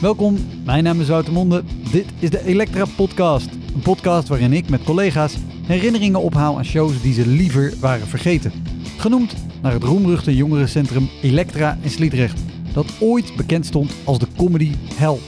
[0.00, 1.62] Welkom, mijn naam is Wouter Monde.
[1.92, 3.48] Dit is de Elektra Podcast.
[3.74, 5.36] Een podcast waarin ik met collega's
[5.66, 8.52] herinneringen ophaal aan shows die ze liever waren vergeten.
[8.96, 12.40] Genoemd naar het roemruchte jongerencentrum Elektra in Sliedrecht,
[12.72, 15.18] dat ooit bekend stond als de comedy hell.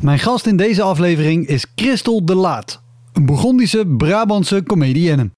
[0.00, 5.30] Mijn gast in deze aflevering is Christel de Laat, een Burgondische Brabantse comedienne.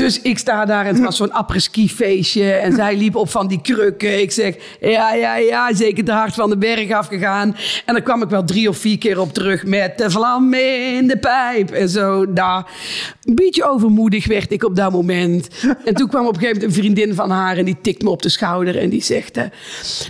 [0.00, 2.52] Dus ik sta daar en het was zo'n apres-ski feestje.
[2.52, 4.20] En zij liep op van die krukken.
[4.20, 7.56] Ik zeg, ja, ja, ja, zeker te hard van de berg afgegaan.
[7.86, 11.06] En dan kwam ik wel drie of vier keer op terug met de vlam in
[11.06, 11.70] de pijp.
[11.70, 12.64] En zo, nou,
[13.24, 15.48] een beetje overmoedig werd ik op dat moment.
[15.84, 18.10] En toen kwam op een gegeven moment een vriendin van haar en die tikt me
[18.10, 18.78] op de schouder.
[18.78, 19.44] En die zegt, eh,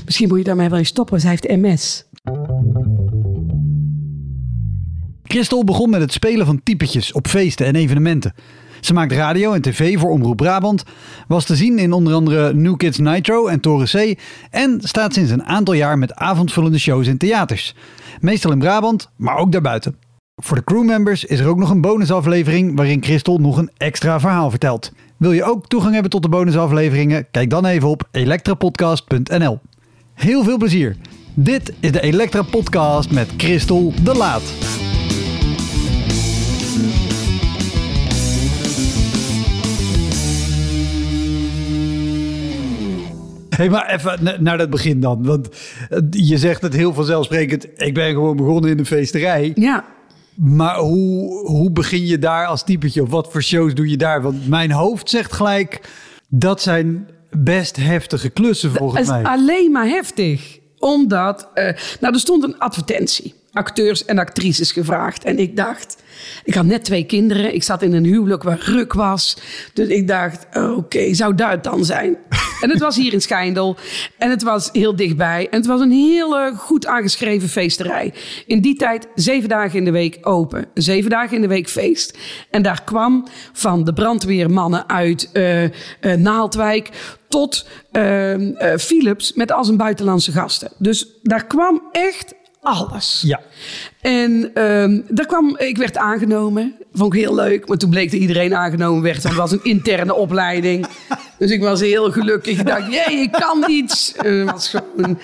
[0.05, 2.05] misschien moet je daarmee wel eens stoppen, zij heeft MS.
[5.23, 8.35] Christel begon met het spelen van typetjes op feesten en evenementen.
[8.81, 10.85] Ze maakt radio en tv voor Omroep Brabant,
[11.29, 14.19] was te zien in onder andere New Kids Nitro en Toren C
[14.51, 17.75] en staat sinds een aantal jaar met avondvullende shows in theaters.
[18.21, 19.97] Meestal in Brabant, maar ook daarbuiten.
[20.43, 24.51] Voor de crewmembers is er ook nog een bonusaflevering waarin Christel nog een extra verhaal
[24.51, 24.93] vertelt.
[25.17, 27.27] Wil je ook toegang hebben tot de bonusafleveringen?
[27.31, 29.59] Kijk dan even op elektrapodcast.nl.
[30.15, 30.97] Heel veel plezier.
[31.35, 34.43] Dit is de Elektra Podcast met Christel de Laat.
[43.61, 45.25] Hey, maar even naar dat begin dan.
[45.25, 45.49] Want
[45.91, 47.67] eh, je zegt het heel vanzelfsprekend.
[47.77, 49.53] Ik ben gewoon begonnen in een feesterij.
[49.55, 49.85] Ja.
[50.35, 53.03] Maar hoe, hoe begin je daar als typetje?
[53.03, 54.23] Of wat voor shows doe je daar?
[54.23, 55.81] Want mijn hoofd zegt gelijk...
[56.29, 59.21] dat zijn best heftige klussen volgens Het mij.
[59.21, 60.59] is alleen maar heftig.
[60.79, 63.35] Omdat, eh, nou er stond een advertentie.
[63.53, 65.25] Acteurs en actrices gevraagd.
[65.25, 66.03] En ik dacht,
[66.45, 67.55] ik had net twee kinderen.
[67.55, 69.37] Ik zat in een huwelijk waar ruk was.
[69.73, 72.17] Dus ik dacht, oké, zou dat het dan zijn?
[72.63, 73.77] en het was hier in Schijndel.
[74.19, 75.49] En het was heel dichtbij.
[75.51, 78.13] En het was een hele goed aangeschreven feesterij.
[78.47, 80.67] In die tijd zeven dagen in de week open.
[80.75, 82.19] Zeven dagen in de week feest.
[82.51, 85.71] En daar kwam van de brandweermannen uit eh, eh,
[86.01, 86.91] Naaldwijk
[87.31, 90.71] tot eh, eh, Philips met al zijn buitenlandse gasten.
[90.79, 93.23] Dus daar kwam echt alles.
[93.27, 93.41] Ja.
[94.01, 96.75] En ehm, daar kwam, ik werd aangenomen.
[96.93, 97.69] Vond ik heel leuk.
[97.69, 99.23] Maar toen bleek dat iedereen aangenomen werd.
[99.23, 100.87] Want het was een interne opleiding.
[101.39, 102.59] Dus ik was heel gelukkig.
[102.59, 104.15] Ik dacht, jee, ik kan iets.
[104.45, 105.19] Was gewoon,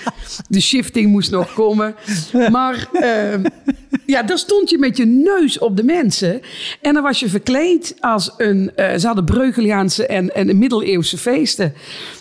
[0.49, 1.95] de shifting moest nog komen.
[2.51, 3.45] Maar ehm,
[4.07, 6.41] ja, daar stond je met je neus op de mensen.
[6.81, 8.73] En dan was je verkleed als een...
[8.75, 11.75] eh, ze hadden Breugeliaanse en, en middeleeuwse feesten.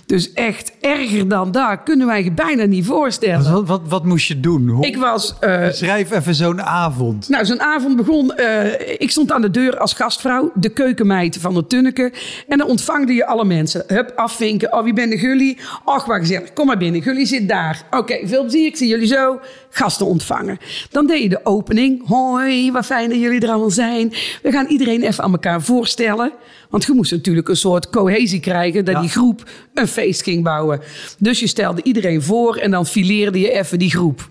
[0.05, 3.51] Dus echt erger dan dat kunnen wij je bijna niet voorstellen.
[3.51, 4.67] Wat, wat, wat moest je doen?
[4.69, 5.33] Hoe, Ik was...
[5.39, 7.29] eh, Schrijf even zo'n avond.
[7.29, 8.33] nou, zo'n avond begon.
[8.35, 12.11] eh, ik stond aan de deur als gastvrouw, de keukenmeid van de Tunneke.
[12.47, 13.83] En dan ontvangde je alle mensen.
[13.87, 14.73] Hup, afvinken.
[14.73, 15.57] Oh, wie ben de Gully?
[15.85, 16.53] Och, wat gezellig.
[16.53, 17.01] Kom maar binnen.
[17.01, 17.83] Gully zit daar.
[17.91, 18.65] Oké, veel plezier.
[18.65, 19.39] Ik zie jullie zo.
[19.69, 20.57] Gasten ontvangen.
[20.91, 22.07] Dan deed je de opening.
[22.07, 24.13] Hoi, wat fijn dat jullie er allemaal zijn.
[24.43, 26.31] We gaan iedereen even aan elkaar voorstellen.
[26.69, 28.85] Want je moest natuurlijk een soort cohesie krijgen.
[28.85, 29.01] Dat Ja.
[29.01, 30.81] die groep een feest ging bouwen.
[31.19, 34.29] Dus je stelde iedereen voor en dan fileerde je even die groep.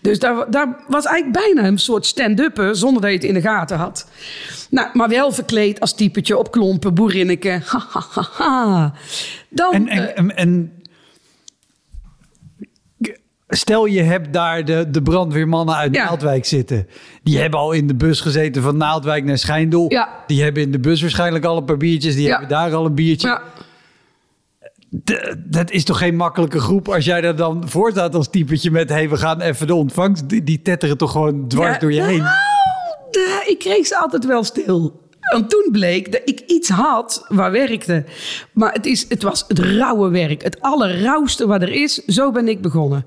[0.00, 3.40] Dus daar, daar was eigenlijk bijna een soort stand-upper zonder dat je het in de
[3.40, 4.06] gaten had.
[4.70, 7.60] Nou, maar wel verkleed als typetje op klompen, boerinneke.
[7.64, 8.92] Ha, ha, ha, ha.
[9.48, 10.72] Dan, En, eh, en, en, en
[13.48, 16.04] stel je hebt daar de, de brandweermannen uit Ja.
[16.04, 16.86] Naaldwijk zitten.
[17.22, 19.84] Die hebben al in de bus gezeten van Naaldwijk naar Schijndel.
[19.88, 20.08] Ja.
[20.26, 22.14] Die hebben in de bus waarschijnlijk al een paar biertjes.
[22.14, 22.30] Die Ja.
[22.30, 23.40] hebben daar al een biertje.
[25.36, 28.88] Dat is toch geen makkelijke groep als jij daar dan voor staat als typetje met...
[28.88, 30.28] hey, we gaan even de ontvangst.
[30.28, 32.18] Die, die tetteren toch gewoon dwars Ja, door je heen.
[32.22, 32.34] nou,
[33.10, 35.02] de- ik kreeg ze altijd wel stil.
[35.20, 38.04] En toen bleek dat ik iets had waar werkte.
[38.52, 40.42] Maar het, is, het was het rauwe werk.
[40.42, 41.94] Het allerrauwste wat er is.
[41.94, 43.04] Zo ben ik begonnen.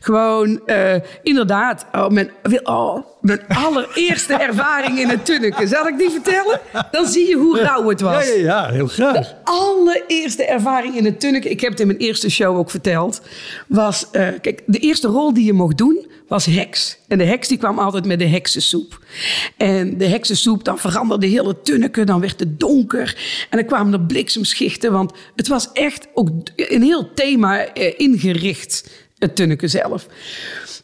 [0.00, 2.30] Gewoon, eh, inderdaad, oh, mijn,
[2.62, 5.68] oh, mijn allereerste ervaring in het tunneken.
[5.68, 6.60] Zal ik die vertellen?
[6.90, 8.26] Dan zie je hoe rauw het was.
[8.26, 9.34] Ja, ja, ja, heel graag.
[9.44, 13.20] allereerste ervaring in het tunneken, ik heb het in mijn eerste show ook verteld,
[13.66, 16.98] was, eh, kijk, de eerste rol die je mocht doen was heks.
[17.08, 19.04] En de heks die kwam altijd met de heksensoep.
[19.56, 23.16] En de heksensoep, dan veranderde heel het dan werd het donker.
[23.50, 28.90] En dan kwamen er bliksemschichten, want het was echt ook een heel thema eh, ingericht,
[29.18, 30.06] het tunneken zelf.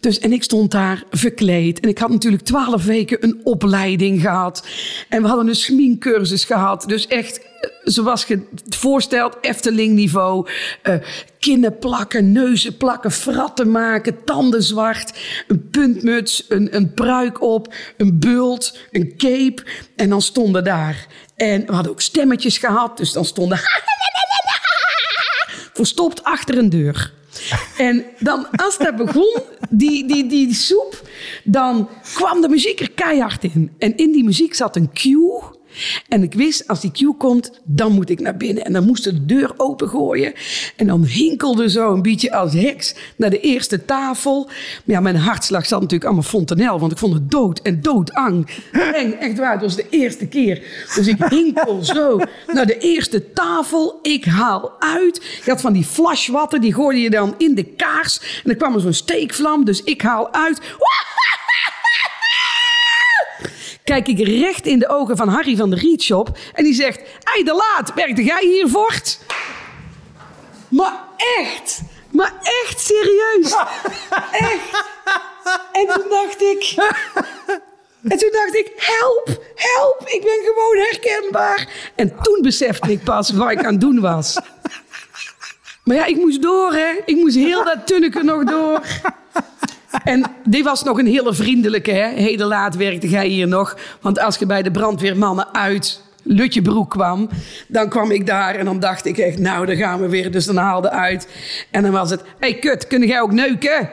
[0.01, 1.81] Dus, en ik stond daar verkleed.
[1.81, 4.67] En ik had natuurlijk twaalf weken een opleiding gehad.
[5.09, 6.85] En we hadden een schminkcursus gehad.
[6.87, 10.49] Dus echt, eh, zoals je het voorstelt, Efteling-niveau.
[10.83, 10.95] Uh,
[11.39, 15.19] kinnen plakken, neuzen plakken, fratten maken, tanden zwart.
[15.49, 19.63] Een puntmuts, een, een pruik op, een bult, een cape.
[19.97, 21.07] En dan stonden daar.
[21.37, 22.97] En we hadden ook stemmetjes gehad.
[22.97, 23.61] Dus dan stonden...
[25.73, 27.13] Verstopt achter een deur.
[27.77, 31.09] En dan, als dat begon, die, die, die, soep,
[31.45, 33.71] dan kwam de muziek er keihard in.
[33.79, 35.43] En in die muziek zat een cue.
[36.09, 38.65] En ik wist, als die cue komt, dan moet ik naar binnen.
[38.65, 40.33] En dan moest de deur opengooien.
[40.77, 44.45] En dan hinkelde zo een beetje als heks naar de eerste tafel.
[44.45, 46.79] Maar ja, mijn hartslag zat natuurlijk allemaal fontanel.
[46.79, 48.49] Want ik vond het dood en doodang.
[48.73, 49.53] Eng, echt waar.
[49.53, 50.63] Het was de eerste keer.
[50.95, 52.21] Dus ik hinkel zo
[52.53, 53.99] naar de eerste tafel.
[54.03, 55.41] Ik haal uit.
[55.45, 58.19] Je had van die flashwatten, die gooide je dan in de kaars.
[58.19, 59.65] En dan kwam er zo'n steekvlam.
[59.65, 60.61] Dus ik haal uit
[63.87, 66.39] kijk ik recht in de ogen van Harry van de Rietshop.
[66.53, 69.19] En die zegt, Ei de Laat, werkte jij hier voort?
[70.69, 71.01] Maar
[71.39, 71.81] echt,
[72.11, 72.33] maar
[72.65, 73.53] echt serieus.
[74.33, 74.85] Echt.
[75.73, 76.75] En toen dacht ik...
[78.03, 81.69] En toen dacht ik, help, help, ik ben gewoon herkenbaar.
[81.95, 84.39] En toen besefte ik pas wat ik aan het doen was.
[85.85, 86.93] Maar ja, ik moest door, hè.
[87.05, 88.81] Ik moest heel dat tunneke nog door.
[90.05, 91.91] En die was nog een hele vriendelijke.
[91.91, 92.09] Hè?
[92.09, 93.77] Heden laat werkte jij hier nog.
[94.01, 97.29] Want als je bij de brandweermannen uit Lutjebroek kwam,
[97.69, 100.31] dan kwam ik daar en dan dacht ik echt, nou, daar gaan we weer.
[100.31, 101.29] Dus dan haalde uit.
[101.71, 103.91] En dan was het, hey kut, kun jij ook neuken?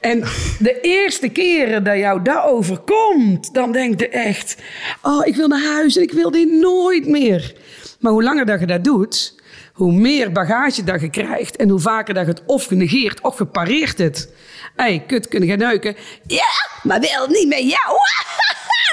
[0.00, 0.24] En
[0.58, 4.56] de eerste keren dat jou dat overkomt, dan denk je echt,
[5.02, 7.54] oh, ik wil naar huis en ik wil dit nooit meer.
[8.00, 9.39] Maar hoe langer dat je dat doet,
[9.72, 13.36] hoe meer bagage dat je krijgt en hoe vaker dat je het of genegeert of
[13.36, 14.32] gepareerd het.
[14.76, 15.96] Hé, hey, kut, kunnen gaan neuken?
[16.26, 16.48] Ja,
[16.82, 17.96] maar wel niet met jou.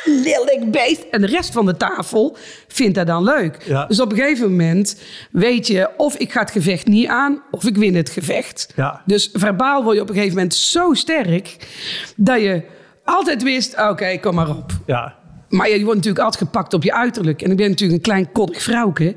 [0.24, 1.06] Lelijk beest.
[1.12, 2.38] En de rest van de tafel
[2.68, 3.64] vindt dat dan leuk.
[3.64, 3.86] Ja.
[3.86, 5.02] Dus op een gegeven moment
[5.32, 8.74] weet je of ik ga het gevecht niet aan of ik win het gevecht.
[8.76, 9.02] Ja.
[9.06, 11.56] Dus verbaal word je op een gegeven moment zo sterk
[12.16, 12.64] dat je
[13.04, 14.72] altijd wist, oké, kom maar op.
[14.86, 15.16] Ja.
[15.50, 17.42] Maar je wordt natuurlijk altijd gepakt op je uiterlijk.
[17.42, 19.16] En ik ben natuurlijk een klein koddig vrouwke.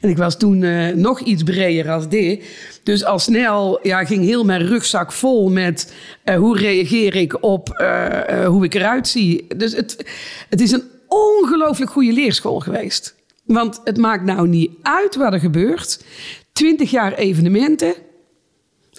[0.00, 2.44] En ik was toen uh, nog iets breder als dit.
[2.82, 5.94] Dus al snel ja, ging heel mijn rugzak vol met
[6.24, 9.46] uh, hoe reageer ik op uh, hoe ik eruit zie.
[9.56, 10.06] Dus het,
[10.48, 13.14] het is een ongelooflijk goede leerschool geweest.
[13.44, 16.04] Want het maakt nou niet uit wat er gebeurt.
[16.52, 17.94] Twintig jaar evenementen.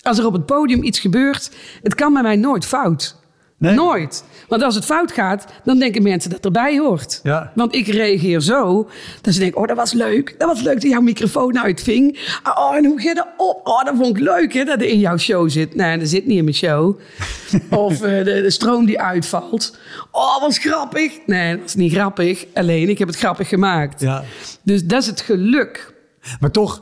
[0.01, 1.51] Als er op het podium iets gebeurt,
[1.83, 3.16] het kan bij mij nooit fout.
[3.57, 4.24] Nooit.
[4.48, 7.19] Want als het fout gaat, dan denken mensen dat erbij hoort.
[7.24, 7.52] Ja.
[7.56, 8.90] Want ik reageer zo,
[9.22, 10.36] dat ze denken, oh, dat was leuk.
[10.38, 12.19] Dat was leuk dat jouw microfoon uitving.
[12.44, 13.62] Oh, en hoe je dat op?
[13.63, 15.75] Oh, dat vond ik leuk, hè, dat er in jouw show zit.
[15.75, 17.00] Nee, dat zit niet in mijn show.
[17.69, 19.78] of uh, de, de, stroom die uitvalt.
[20.12, 21.19] Oh, was grappig.
[21.25, 22.46] Nee, dat was niet grappig.
[22.54, 24.02] Alleen, ik heb het grappig gemaakt.
[24.02, 24.24] Ja.
[24.63, 25.94] Dus dat is het geluk.
[26.40, 26.81] Maar toch,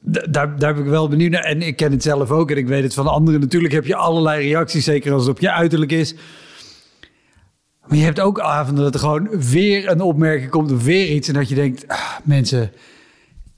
[0.00, 1.44] daar, daar ben ik wel benieuwd naar.
[1.44, 3.40] En ik ken het zelf ook en ik weet het van anderen.
[3.40, 6.14] Natuurlijk heb je allerlei reacties, zeker als het op je uiterlijk is.
[7.86, 11.28] Maar je hebt ook avonden dat er gewoon weer een opmerking komt of weer iets.
[11.28, 12.72] En dat je denkt, ah, mensen,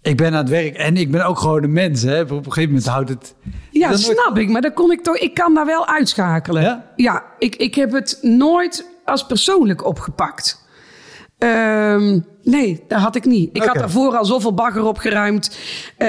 [0.03, 2.03] ik ben aan het werk en ik ben ook gewoon een mens.
[2.03, 2.21] Hè?
[2.21, 3.35] Op een gegeven moment houdt het...
[3.71, 4.49] Ja, snap ik.
[4.49, 5.17] Maar dan kon ik toch...
[5.17, 6.63] Ik kan daar wel uitschakelen.
[6.63, 6.93] Ja?
[6.97, 10.62] Ja, ik, ik heb het nooit als persoonlijk opgepakt.
[11.43, 13.51] Um, nee, dat had ik niet.
[13.53, 15.59] Ik had daarvoor al zoveel bagger opgeruimd.
[15.99, 16.09] Uh,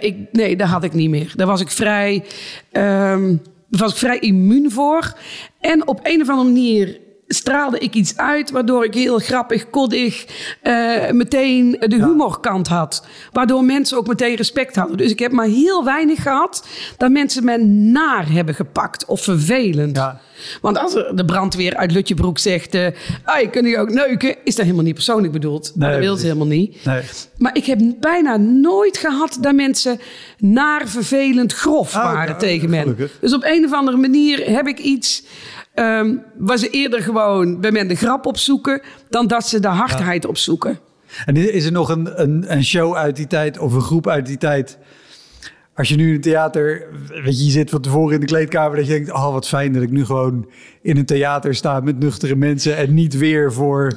[0.00, 1.32] ik, nee, dat had ik niet meer.
[1.36, 2.24] Daar was ik vrij,
[2.72, 5.16] um, daar was ik vrij immuun voor.
[5.60, 10.26] En op een of andere manier straalde ik iets uit waardoor ik heel grappig, koddig,
[10.62, 13.06] uh, meteen de humorkant had.
[13.32, 14.96] Waardoor mensen ook meteen respect hadden.
[14.96, 16.66] Dus ik heb maar heel weinig gehad
[16.96, 17.56] dat mensen me
[17.92, 19.96] naar hebben gepakt of vervelend.
[19.96, 20.20] Ja.
[20.60, 22.86] Want als de brandweer uit Lutjebroek zegt, uh,
[23.24, 24.36] hey, kun je ook neuken?
[24.44, 25.72] Is dat helemaal niet persoonlijk bedoeld.
[25.74, 26.84] Nee, dat wil ze helemaal niet.
[26.84, 27.02] Nee.
[27.38, 30.00] Maar ik heb bijna nooit gehad dat mensen
[30.38, 33.08] naar vervelend grof ah, waren tegen me.
[33.20, 35.22] Dus op een of andere manier heb ik iets
[35.78, 38.82] um, ehm, waar ze eerder gewoon bij men de grap opzoeken...
[39.08, 40.78] dan dat ze de hardheid opzoeken.
[41.26, 44.26] En is er nog een, een, een show uit die tijd of een groep uit
[44.26, 44.78] die tijd...
[45.78, 46.86] Als je nu in het theater,
[47.24, 49.72] weet je, je zit van tevoren in de kleedkamer, dat je denkt: Oh, wat fijn
[49.72, 50.48] dat ik nu gewoon
[50.82, 53.92] in een theater sta met nuchtere mensen en niet weer voor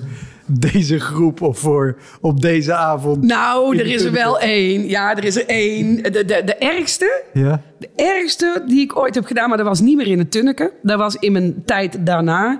[0.47, 3.23] deze groep of voor op deze avond?
[3.23, 4.87] Nou, er is er wel één.
[4.87, 6.03] Ja, er is er één.
[6.03, 7.23] De, de, de ergste.
[7.33, 7.61] Ja.
[7.77, 10.71] De ergste die ik ooit heb gedaan, maar dat was niet meer in het Tunneke.
[10.81, 12.59] Dat was in mijn tijd daarna.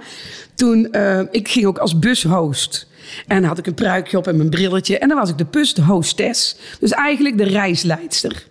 [0.56, 2.88] Toen, uh, ik ging ook als bushost.
[3.28, 4.98] En dan had ik een pruikje op en mijn brilletje.
[4.98, 6.58] En dan was ik de bushostess.
[6.80, 8.50] Dus eigenlijk de reisleidster.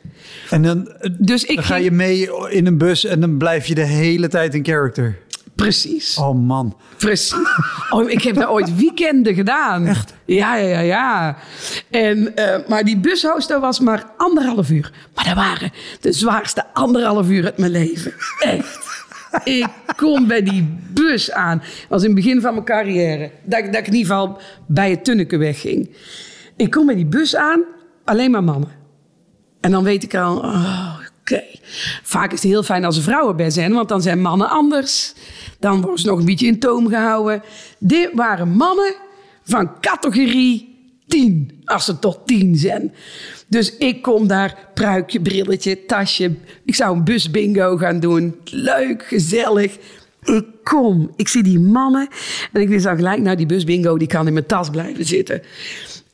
[0.51, 0.89] En dan,
[1.19, 4.29] Dus ik dan ga je mee in een bus en dan blijf je de hele
[4.29, 5.19] tijd in character.
[5.55, 6.17] Precies.
[6.17, 6.77] Oh man.
[6.97, 7.35] Precies.
[7.91, 9.87] Oh, ik heb daar ooit weekenden gedaan.
[9.87, 10.15] Echt?
[10.25, 11.37] Ja, ja, ja, ja.
[11.91, 14.93] En, eh, maar die bushoster was maar anderhalf uur.
[15.15, 18.13] Maar dat waren de zwaarste anderhalf uur uit mijn leven.
[18.39, 18.79] Echt.
[19.45, 19.67] Ik
[19.97, 21.59] kom bij die bus aan.
[21.59, 23.31] Dat was in het begin van mijn carrière.
[23.45, 25.91] Dat, ik- dat ik in ieder geval bij het Tunneke wegging.
[26.57, 27.63] Ik kom bij die bus aan,
[28.05, 28.69] alleen maar mannen.
[29.61, 31.43] En dan weet ik al, oh, oké.
[32.03, 35.15] Vaak is het heel fijn als er vrouwen bij zijn, want dan zijn mannen anders.
[35.59, 37.43] Dan worden ze nog een beetje in toom gehouden.
[37.79, 38.95] Dit waren mannen
[39.45, 40.71] van categorie
[41.07, 42.95] 10, als ze tot 10 zijn.
[43.49, 46.35] Dus ik kom daar, pruikje, brilletje, tasje.
[46.65, 48.37] Ik zou een busbingo gaan doen.
[48.45, 49.77] Leuk, gezellig.
[50.23, 52.09] Ik kom, ik zie die mannen
[52.53, 55.43] en ik wist al gelijk, nou die busbingo die kan in mijn tas blijven zitten.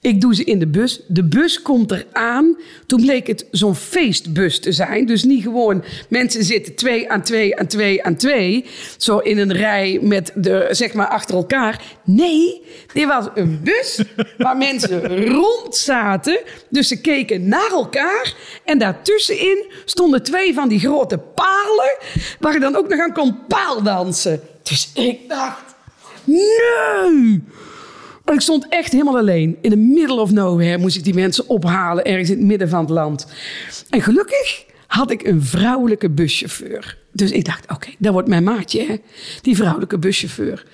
[0.06, 1.00] Ik doe ze in de bus.
[1.06, 2.56] De bus komt eraan.
[2.86, 5.06] Toen bleek het zo'n feestbus te zijn.
[5.06, 8.64] Dus niet gewoon mensen zitten twee aan twee aan twee aan twee.
[8.96, 11.82] Zo in een rij met de, zeg maar achter elkaar.
[12.04, 14.00] Nee, dit was een bus
[14.38, 16.40] waar mensen rond zaten.
[16.68, 18.34] Dus ze keken naar elkaar.
[18.64, 21.96] En daartussenin stonden twee van die grote palen.
[22.40, 24.40] Waar je dan ook nog aan kon paaldansen.
[24.62, 25.74] Dus ik dacht,
[26.24, 27.42] nee!
[28.26, 29.56] En ik stond echt helemaal alleen.
[29.60, 32.80] In the middle of nowhere moest ik die mensen ophalen, ergens in het midden van
[32.80, 33.26] het land.
[33.90, 36.98] En gelukkig had ik een vrouwelijke buschauffeur.
[37.12, 38.96] Dus ik dacht, oké, dat wordt mijn maatje, hè?
[39.42, 40.66] die vrouwelijke buschauffeur.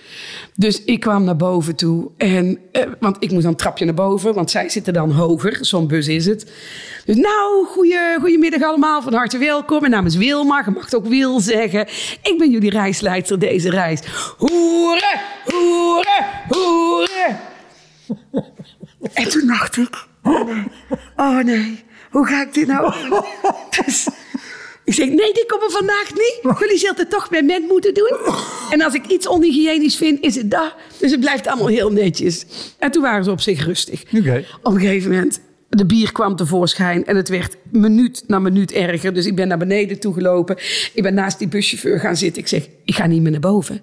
[0.55, 2.11] Dus ik kwam naar boven toe.
[2.17, 5.59] En, eh, want ik moest dan een trapje naar boven, want zij zitten dan hoger.
[5.61, 6.53] Zo'n bus is het.
[7.05, 9.81] Dus nou, goeie, goedemiddag allemaal, van harte welkom.
[9.81, 11.81] Mijn naam is Wilma, je mag het ook Wil zeggen.
[12.23, 14.01] Ik ben jullie reisleidster deze reis.
[14.37, 17.41] Hoeren, hoeren, hoeren.
[19.13, 20.65] En toen dacht ik, oh nee,
[21.17, 23.25] oh nee, hoe ga ik dit nou doen?
[23.85, 24.09] Dus
[24.85, 26.41] ik zeg, nee, die komen vandaag niet.
[26.59, 28.19] Jullie zullen het toch bij men moeten doen.
[28.71, 30.75] En als ik iets onhygiënisch vind, is het dat.
[30.99, 32.47] Dus het blijft allemaal heel netjes.
[32.79, 34.03] En toen waren ze op zich rustig.
[34.15, 34.45] Oké.
[34.63, 35.41] Op een gegeven moment,
[35.77, 39.15] de bier kwam tevoorschijn en het werd minuut na minuut erger.
[39.15, 40.57] Dus ik ben naar beneden toegelopen.
[40.95, 42.43] Ik ben naast die buschauffeur gaan zitten.
[42.43, 43.81] Ik zeg, ik ga niet meer naar boven.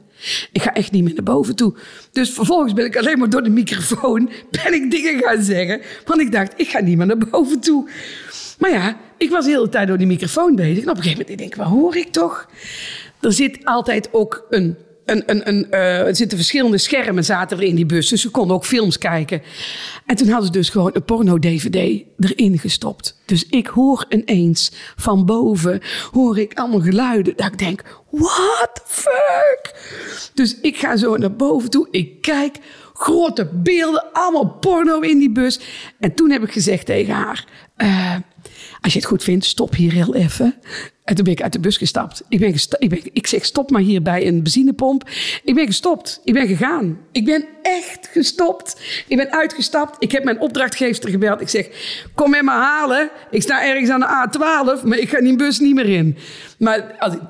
[0.52, 1.74] Ik ga echt niet meer naar boven toe.
[2.12, 4.30] Dus vervolgens ben ik alleen maar door de microfoon
[4.64, 5.82] ben ik dingen gaan zeggen.
[6.06, 7.90] Want ik dacht, ik ga niet meer naar boven toe.
[8.60, 10.84] Maar ja, ik was de hele tijd door die microfoon bezig.
[10.84, 12.50] En op een gegeven moment denk ik, wat hoor ik toch?
[13.20, 14.78] Er zit altijd ook een
[15.10, 18.10] een, eh, er zitten verschillende schermen zaten er in die bus.
[18.10, 19.42] Dus ze konden ook films kijken.
[20.06, 23.18] En toen hadden ze dus gewoon een porno-dvd erin gestopt.
[23.26, 27.34] Dus ik hoor ineens van boven, hoor ik allemaal geluiden.
[27.36, 29.74] Dat ik denk, what the fuck?
[30.34, 31.88] Dus ik ga zo naar boven toe.
[31.92, 32.58] Ik kijk,
[32.94, 35.60] grote beelden, allemaal porno in die bus.
[36.00, 37.46] En toen heb ik gezegd tegen haar...
[37.76, 38.16] eh,
[38.82, 40.56] als je het goed vindt, stop hier heel even.
[41.04, 42.24] En toen ben ik uit de bus gestapt.
[42.30, 45.10] Ik, ben ik, ik zeg, stop maar hier bij een benzinepomp.
[45.44, 46.22] Ik ben gestopt.
[46.24, 46.98] Ik ben gegaan.
[47.12, 48.82] Ik ben echt gestopt.
[49.08, 49.96] Ik ben uitgestapt.
[50.00, 51.42] Ik heb mijn opdrachtgever gebeld.
[51.42, 51.68] Ik zeg,
[52.16, 53.10] kom met me halen.
[53.32, 56.18] Ik sta ergens aan de A12, maar ik ga die bus niet meer in.
[56.58, 57.22] Maar als ik,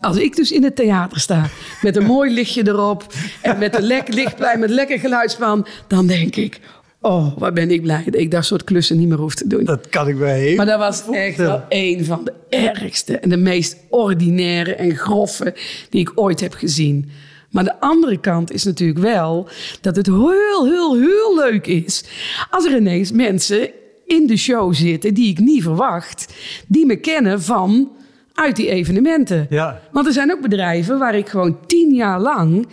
[0.00, 1.48] als ik dus in het theater sta,
[1.82, 3.06] met een mooi lichtje erop...
[3.40, 5.66] en met een lekker lichtplein, met lekker geluidsman...
[5.86, 6.60] dan denk ik,
[7.02, 9.64] oh, wat ben ik blij dat ik dat soort klussen niet meer hoef te doen.
[9.64, 13.28] Dat kan ik wel heel Maar dat was echt wel een van de ergste en
[13.28, 15.54] de meest ordinaire en grove
[15.90, 17.10] die ik ooit heb gezien.
[17.50, 19.48] Maar de andere kant is natuurlijk wel
[19.80, 22.04] dat het heel, heel, heel leuk is
[22.50, 23.70] als er ineens mensen
[24.06, 26.34] in de show zitten die ik niet verwacht,
[26.66, 27.90] die me kennen van
[28.34, 29.46] uit die evenementen.
[29.50, 29.80] Ja.
[29.92, 32.66] Want er zijn ook bedrijven waar ik gewoon tien jaar lang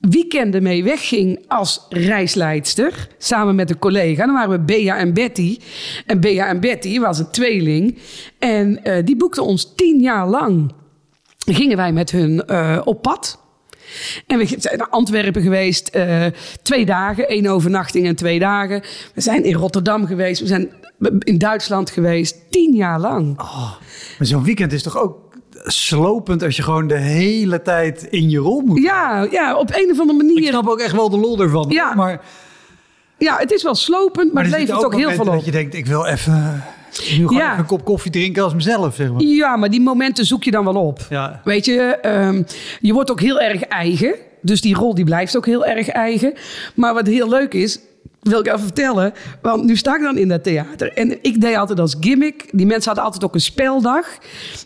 [0.00, 3.08] weekenden mee wegging als reisleidster.
[3.18, 4.24] Samen met een collega.
[4.24, 5.58] Dan waren we Bea en Betty.
[6.06, 7.98] En Bea en Betty was een tweeling.
[8.38, 10.72] En eh, die boekten ons tien jaar lang.
[11.38, 13.38] Gingen wij met hun eh, op pad.
[14.26, 16.26] En we zijn naar Antwerpen geweest, eh,
[16.62, 18.82] twee dagen, één overnachting en twee dagen.
[19.14, 20.70] We zijn in Rotterdam geweest, we zijn
[21.18, 23.36] in Duitsland geweest, tien jaar lang.
[23.36, 25.29] Maar zo'n weekend is toch ook
[25.64, 28.82] slopend als je gewoon de hele tijd in je rol moet.
[28.82, 30.48] Ja, ja, op een of andere Ik manier.
[30.48, 31.66] snap ook echt wel de lol ervan.
[31.68, 31.94] Ja.
[31.94, 32.20] Maar,
[33.18, 35.38] Ja, het is wel slopend, maar het levert ook heel momenten veel op.
[35.38, 36.62] dat je denkt, ik wil even,
[37.10, 37.46] nu gewoon Ja.
[37.48, 39.22] even een kop koffie drinken als mezelf, zeg maar.
[39.22, 41.00] Ja, maar die momenten zoek je dan wel op.
[41.10, 41.40] Ja.
[41.44, 42.42] Weet je, ehm,
[42.80, 44.14] je wordt ook heel erg eigen.
[44.42, 46.34] Dus die rol die blijft ook heel erg eigen.
[46.74, 47.78] Maar wat heel leuk is,
[48.20, 49.12] wil ik even vertellen.
[49.42, 50.92] Want nu sta ik dan in dat theater.
[50.92, 52.48] En ik deed altijd als gimmick.
[52.52, 54.06] Die mensen hadden altijd ook een speldag.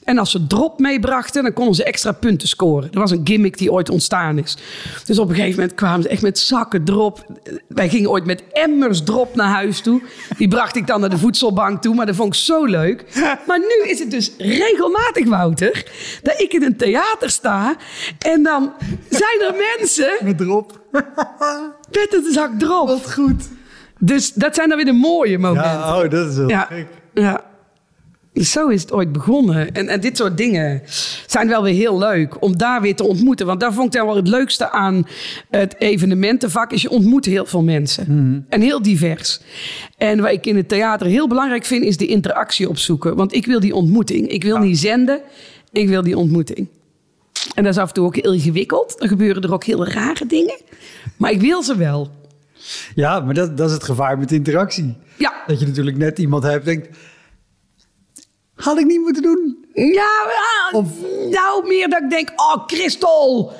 [0.05, 2.83] En als ze drop meebrachten, dan konden ze extra punten scoren.
[2.91, 4.57] Dat was een gimmick die ooit ontstaan is.
[5.05, 7.25] Dus op een gegeven moment kwamen ze echt met zakken drop.
[7.69, 10.03] Wij gingen ooit met emmers drop naar huis toe.
[10.37, 11.95] Die bracht ik dan naar de voedselbank toe.
[11.95, 13.05] Maar dat vond ik zo leuk.
[13.47, 15.87] Maar nu is het dus regelmatig, Wouter,
[16.23, 17.77] dat ik in een theater sta.
[18.19, 18.73] En dan
[19.09, 20.83] zijn er mensen Met erop.
[21.93, 22.89] met een zak drop.
[22.89, 23.49] Wat goed.
[23.99, 25.71] Dus dat zijn dan weer de mooie momenten.
[25.71, 26.87] Ja, oh, dat is wel Ja, gek.
[27.15, 27.53] ja.
[28.33, 29.73] Dus zo is het ooit begonnen.
[29.73, 30.83] En, en dit soort dingen
[31.27, 33.47] zijn wel weer heel leuk om daar weer te ontmoeten.
[33.47, 35.07] Want daar vond ik dan wel het leukste aan
[35.51, 36.73] het evenementenvak.
[36.73, 38.47] Is je ontmoet heel veel mensen.
[38.49, 39.41] En heel divers.
[39.97, 43.17] En wat ik in het theater heel belangrijk vind, is de interactie opzoeken.
[43.17, 44.29] Want ik wil die ontmoeting.
[44.29, 45.21] Ik wil niet zenden,
[45.73, 46.69] ik wil die ontmoeting.
[47.55, 48.99] En dat is af en toe ook heel ingewikkeld.
[48.99, 50.61] Dan gebeuren er ook heel rare dingen.
[51.17, 52.11] Maar ik wil ze wel.
[52.95, 54.97] Ja, maar dat, dat is het gevaar met interactie.
[55.17, 56.89] Ja, Dat je natuurlijk net iemand hebt denkt...
[58.55, 59.67] Had ik niet moeten doen.
[59.75, 60.93] Ja, ja, Of-
[61.31, 63.53] nou meer dat ik denk, oh Christel,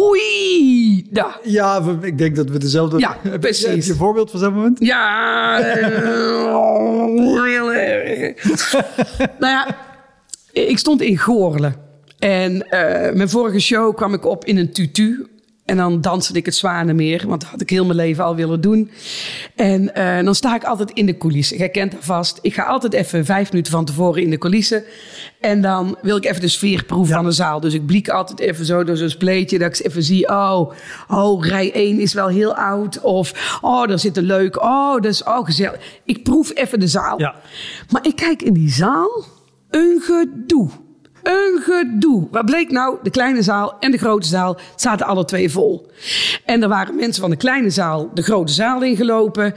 [0.00, 1.08] oei.
[1.12, 2.98] Ja, Ja, ik denk dat we dezelfde...
[2.98, 3.66] Ja, precies.
[3.66, 4.78] Heb je een voorbeeld van zo'n moment?
[4.80, 5.88] ja eh,
[9.38, 9.76] nou ja,
[10.52, 11.88] ik stond in Goorlen.
[12.20, 15.30] En eh, mijn vorige show kwam ik op in een tutu.
[15.70, 18.60] En dan danste ik het Zwanenmeer, want dat had ik heel mijn leven al willen
[18.60, 18.90] doen.
[19.56, 21.56] En eh, dan sta ik altijd in de coulissen.
[21.56, 22.38] Jij kent dat vast.
[22.42, 24.84] Ik ga altijd even vijf minuten van tevoren in de coulissen.
[25.40, 27.60] En dan wil ik even de sfeer proeven van de zaal.
[27.60, 29.58] Dus ik blik altijd even zo door zo'n spleetje.
[29.58, 30.72] Dat ik even zie, oh,
[31.08, 33.00] oh, rij 1 is wel heel oud.
[33.00, 34.62] Of, oh, daar zit een leuk.
[34.62, 36.00] Oh, dat is ook gezellig.
[36.04, 37.18] Ik proef even de zaal.
[37.18, 37.34] Ja.
[37.90, 39.24] Maar ik kijk in die zaal,
[39.70, 40.70] een gedoe.
[41.22, 42.28] Een gedoe.
[42.30, 42.98] Wat bleek nou?
[43.02, 45.86] De kleine zaal en de grote zaal zaten alle twee vol.
[46.44, 49.54] En er waren mensen van de kleine zaal de grote zaal ingelopen.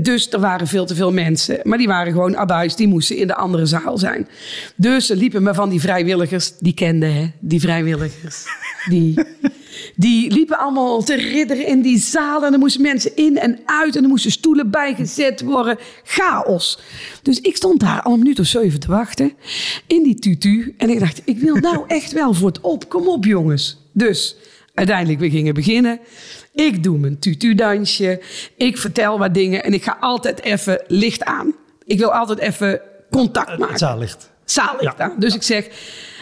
[0.00, 1.60] Dus er waren veel te veel mensen.
[1.62, 4.28] Maar die waren gewoon abuis, die moesten in de andere zaal zijn.
[4.76, 8.44] Dus ze liepen me van die vrijwilligers, die kenden hè, die vrijwilligers.
[8.88, 9.14] Die,
[9.96, 12.44] die liepen allemaal te ridderen in die zaal.
[12.44, 13.96] En er moesten mensen in en uit.
[13.96, 15.78] En er moesten stoelen bijgezet worden.
[16.04, 16.78] Chaos.
[17.22, 19.32] Dus ik stond daar al een minuut of zeven te wachten.
[19.86, 20.74] In die tutu.
[20.78, 22.88] En ik dacht, ik wil nou echt wel voor het op.
[22.88, 23.78] Kom op jongens.
[23.92, 24.36] Dus
[24.74, 25.98] uiteindelijk, we gingen beginnen.
[26.54, 28.22] Ik doe mijn tutu-dansje.
[28.56, 29.64] Ik vertel wat dingen.
[29.64, 31.54] En ik ga altijd even licht aan.
[31.84, 34.30] Ik wil altijd even contact maken Het zaallicht.
[34.44, 35.04] zaallicht Ja.
[35.04, 35.14] aan.
[35.18, 35.66] Dus ik zeg,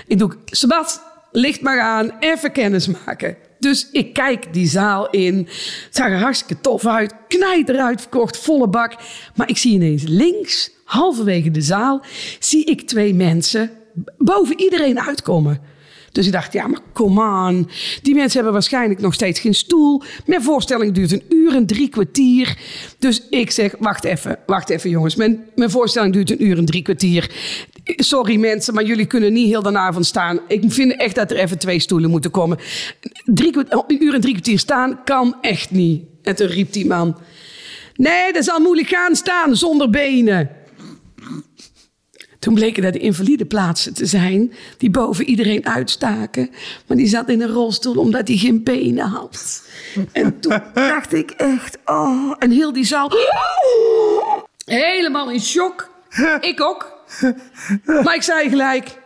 [0.06, 1.02] ik doe, Sebat,
[1.32, 3.36] licht maar aan, even kennis maken.
[3.64, 5.36] Dus ik kijk die zaal in.
[5.36, 7.14] Het zag er hartstikke tof uit.
[7.28, 8.96] Knijt eruit verkocht, volle bak.
[9.34, 12.02] Maar ik zie ineens links, halverwege de zaal,
[12.38, 13.70] zie ik twee mensen
[14.18, 15.60] boven iedereen uitkomen.
[16.12, 17.68] Dus ik dacht, ja, maar come on.
[18.02, 20.02] Die mensen hebben waarschijnlijk nog steeds geen stoel.
[20.26, 22.58] Mijn voorstelling duurt een uur en drie kwartier.
[22.98, 25.16] Dus ik zeg, wacht even, wacht even jongens.
[25.16, 27.30] Mijn, mijn voorstelling duurt een uur en drie kwartier.
[27.84, 30.40] Sorry mensen, maar jullie kunnen niet heel de avond staan.
[30.48, 32.58] Ik vind echt dat er even twee stoelen moeten komen.
[33.24, 36.02] Drie, kwart- een uur en drie kwartier staan kan echt niet.
[36.22, 37.18] En toen riep die man...
[37.96, 40.50] Nee, dat zal moeilijk gaan staan zonder benen.
[42.38, 46.50] Toen bleken dat de invalide plaatsen te zijn die boven iedereen uitstaken.
[46.86, 49.68] Maar die zat in een rolstoel omdat hij geen benen had.
[50.12, 53.10] En toen dacht ik echt, oh, en heel die zaal
[54.64, 55.90] helemaal in shock.
[56.40, 56.93] Ik ook.
[58.04, 58.98] Maar ik zei gelijk,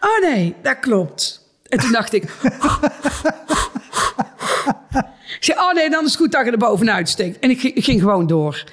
[0.00, 1.42] oh nee, dat klopt.
[1.68, 2.22] En toen dacht ik,
[5.38, 7.38] ik zei, oh nee, dan is het goed dat je er bovenuit steekt.
[7.38, 8.64] En ik ging, ik ging gewoon door.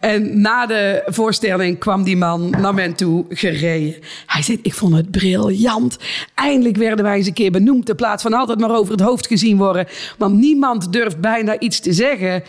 [0.00, 3.94] En na de voorstelling kwam die man naar mij toe gereden.
[4.26, 5.96] Hij zei, ik vond het briljant.
[6.34, 7.88] Eindelijk werden wij eens een keer benoemd...
[7.88, 9.86] in plaats van altijd maar over het hoofd gezien worden.
[10.18, 12.42] Want niemand durft bijna iets te zeggen...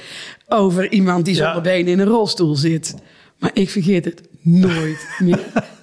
[0.47, 1.43] over iemand die Ja.
[1.43, 2.95] zonder benen in een rolstoel zit.
[3.39, 5.39] Maar ik vergeet het nooit meer.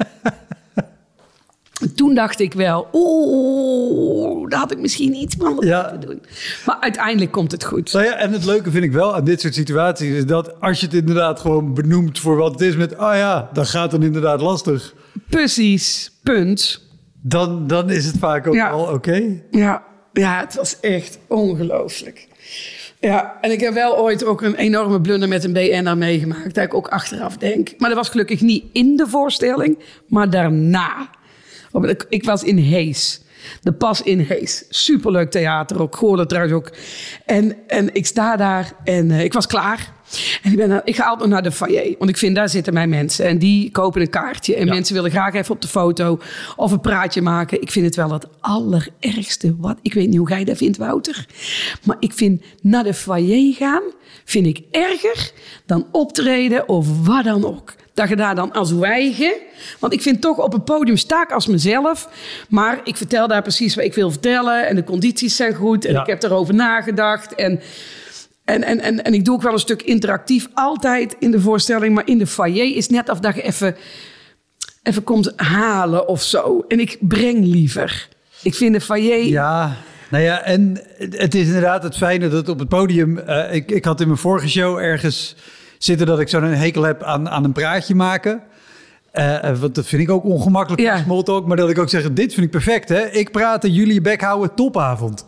[1.95, 5.89] Toen dacht ik wel, oeh, daar had ik misschien iets anders Ja.
[5.93, 6.23] moeten doen.
[6.67, 7.93] Maar uiteindelijk komt het goed.
[7.93, 10.11] Nou ja, en het leuke vind ik wel aan dit soort situaties...
[10.15, 12.77] is dat als je het inderdaad gewoon benoemt voor wat het is...
[12.77, 14.95] met, ah ja, dan gaat het inderdaad lastig.
[15.29, 16.85] Precies, punt.
[17.23, 18.69] Dan, dan is het vaak ook Ja.
[18.71, 19.41] al oké.
[19.51, 22.29] Ja, ja, het was echt ongelooflijk.
[23.01, 26.55] Ja, en ik heb wel ooit ook een enorme blunder met een BN'er meegemaakt.
[26.55, 27.75] Dat ik ook achteraf denk.
[27.79, 29.79] Maar dat was gelukkig niet in de voorstelling,
[30.09, 31.11] maar daarna.
[32.09, 33.21] Ik was in Hees.
[33.63, 34.65] De Pas in Hees.
[34.69, 35.97] Superleuk theater ook.
[35.97, 36.71] Goorlen trouwens ook.
[37.27, 39.95] En, en ik sta daar en eh, ik was klaar.
[40.43, 41.95] En ik, ben, ik ga altijd naar de foyer.
[41.99, 43.27] Want ik vind, daar zitten mijn mensen.
[43.27, 44.55] En die kopen een kaartje.
[44.57, 44.73] En Ja.
[44.73, 46.19] mensen willen graag even op de foto.
[46.57, 47.61] Of een praatje maken.
[47.63, 49.57] Ik vind het wel het allerergste.
[49.59, 51.27] Wat, ik weet niet hoe jij dat vindt, Wouter.
[51.85, 53.83] Maar ik vind naar de foyer gaan...
[54.25, 55.33] vind ik erger
[55.67, 57.75] dan optreden of wat dan ook.
[57.97, 59.33] Dat je daar dan als eigen...
[59.79, 62.09] Want ik vind toch op een podium sta ik als mezelf.
[62.49, 64.67] Maar ik vertel daar precies wat ik wil vertellen.
[64.67, 65.85] En de condities zijn goed.
[65.85, 66.01] En Ja.
[66.01, 67.35] ik heb erover nagedacht.
[67.35, 67.61] En...
[68.45, 71.95] En, en, en, en ik doe ook wel een stuk interactief, altijd in de voorstelling.
[71.95, 73.77] Maar in de foyer is net of dat je even,
[74.83, 76.65] even komt halen of zo.
[76.69, 78.09] En ik breng liever.
[78.43, 79.25] Ik vind de foyer...
[79.27, 79.77] Ja,
[80.11, 83.19] nou ja, en het is inderdaad het fijne dat op het podium...
[83.19, 85.37] eh, ik, ik had in mijn vorige show ergens
[85.79, 88.43] zitten dat ik zo'n hekel heb aan, aan een praatje maken.
[89.11, 91.23] Eh, eh, want dat vind ik ook ongemakkelijk Ja.
[91.23, 91.47] talk.
[91.47, 92.89] Maar dat ik ook zeg, dit vind ik perfect.
[92.89, 93.07] Hè?
[93.11, 95.27] Ik praat en jullie bek houden, topavond.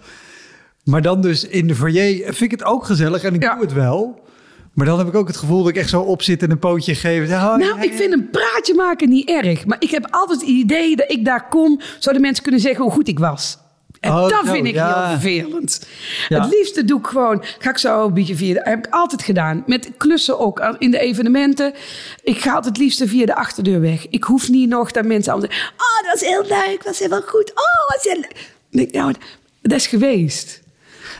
[0.84, 3.52] Maar dan dus in de foyer vind ik het ook gezellig en ik Ja.
[3.54, 4.26] doe het wel.
[4.72, 6.94] Maar dan heb ik ook het gevoel dat ik echt zo opzit en een pootje
[6.94, 7.28] geef.
[7.28, 9.66] Ja, Nou, ik vind een praatje maken niet erg.
[9.66, 11.80] Maar ik heb altijd het idee dat ik daar kom...
[11.98, 13.58] zodat mensen kunnen zeggen hoe goed ik was.
[14.00, 15.08] En Oh, dat vind ik ja.
[15.08, 15.86] heel vervelend.
[16.28, 16.40] Ja.
[16.42, 17.44] Het liefste doe ik gewoon...
[17.58, 18.54] ga ik zo een beetje via...
[18.54, 19.62] de- heb ik altijd gedaan.
[19.66, 20.76] Met klussen ook.
[20.78, 21.74] In de evenementen.
[22.22, 24.08] Ik ga altijd het liefste via de achterdeur weg.
[24.08, 25.72] Ik hoef niet nog dat mensen allemaal zeggen...
[25.76, 26.76] Oh, dat was heel leuk.
[26.76, 27.50] Dat was helemaal goed.
[27.50, 28.24] Oh, wat heel
[28.70, 28.92] leuk.
[28.92, 29.14] Nou,
[29.62, 30.60] dat is geweest.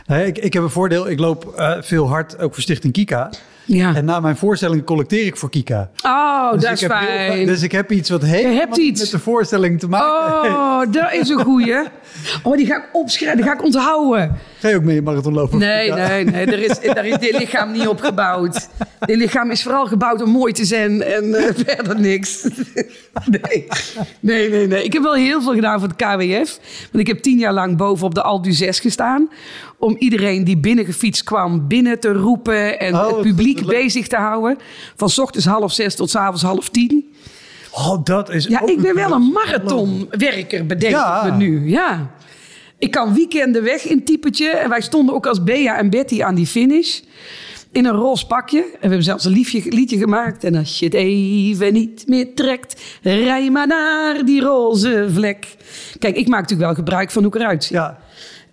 [0.07, 1.09] Nee, ik, ik heb een voordeel.
[1.09, 3.29] Ik loop eh, veel hard, ook voor Stichting Kika.
[3.71, 3.95] Ja.
[3.95, 5.89] En na mijn voorstelling collecteer ik voor Kika.
[6.05, 7.45] Oh, Dus dat is heel fijn.
[7.45, 9.01] dus ik heb iets wat helemaal hebt iets.
[9.01, 10.49] met de voorstelling te maken.
[10.51, 11.75] Oh, dat is een goeie.
[12.43, 13.37] Oh, die ga ik opschrijven.
[13.37, 14.37] Die ga ik onthouden.
[14.59, 15.59] Ga je ook mee marathon lopen?
[15.59, 16.45] Nee, nee, nee.
[16.45, 18.69] Daar is, daar is dit lichaam niet op gebouwd.
[18.99, 22.47] Dit lichaam is vooral gebouwd om mooi te zijn en eh, verder niks.
[23.25, 23.67] Nee.
[24.19, 24.83] nee, nee, nee.
[24.83, 26.59] Ik heb wel heel veel gedaan voor het KWF.
[26.91, 29.29] Want ik heb tien jaar lang boven op de Alpe 6 gestaan.
[29.77, 32.79] Om iedereen die binnengefietst kwam binnen te roepen.
[32.79, 34.57] En Oh, het publiek bezig te houden.
[34.95, 37.13] Van 's ochtends half zes tot 's avonds half tien.
[37.71, 41.23] Oh, dat is Ja, ik ben wel een marathonwerker, bedenk Ja.
[41.23, 41.69] ik me nu.
[41.69, 42.09] Ja.
[42.79, 44.49] Ik kan weekenden weg in typetje.
[44.49, 46.99] En wij stonden ook als Bea en Betty aan die finish.
[47.71, 48.61] In een roze pakje.
[48.61, 50.43] En we hebben zelfs een liefje, liedje gemaakt.
[50.43, 55.55] En als je het even niet meer trekt, rij maar naar die roze vlek.
[55.99, 57.75] Kijk, ik maak natuurlijk wel gebruik van hoe ik eruit zie.
[57.75, 57.99] Ja.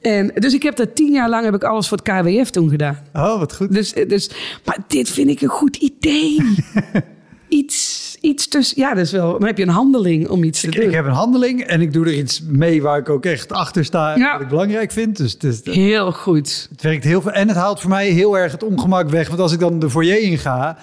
[0.00, 2.70] En, dus ik heb dat tien jaar lang heb ik alles voor het KWF toen
[2.70, 2.98] gedaan.
[3.12, 3.72] Oh, wat goed.
[3.72, 4.30] Dus, dus,
[4.64, 6.40] maar dit vind ik een goed idee.
[7.56, 8.80] iets, iets tussen.
[8.80, 9.32] Ja, dat is wel.
[9.32, 10.84] Dan heb je een handeling om iets te Ik, doen.
[10.84, 13.84] ik heb een handeling en ik doe er iets mee waar ik ook echt achter
[13.84, 14.32] sta Ja.
[14.32, 15.16] wat ik belangrijk vind.
[15.16, 16.68] Dus het, is- het Heel goed.
[16.80, 17.32] werkt heel veel.
[17.32, 19.28] En het haalt voor mij heel erg het ongemak weg.
[19.28, 20.78] Want als ik dan de foyer inga,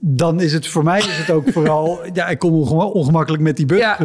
[0.00, 2.00] dan is het voor mij is het ook vooral...
[2.12, 3.98] Ja, ik kom ongema- ongemakkelijk met die bus Ja.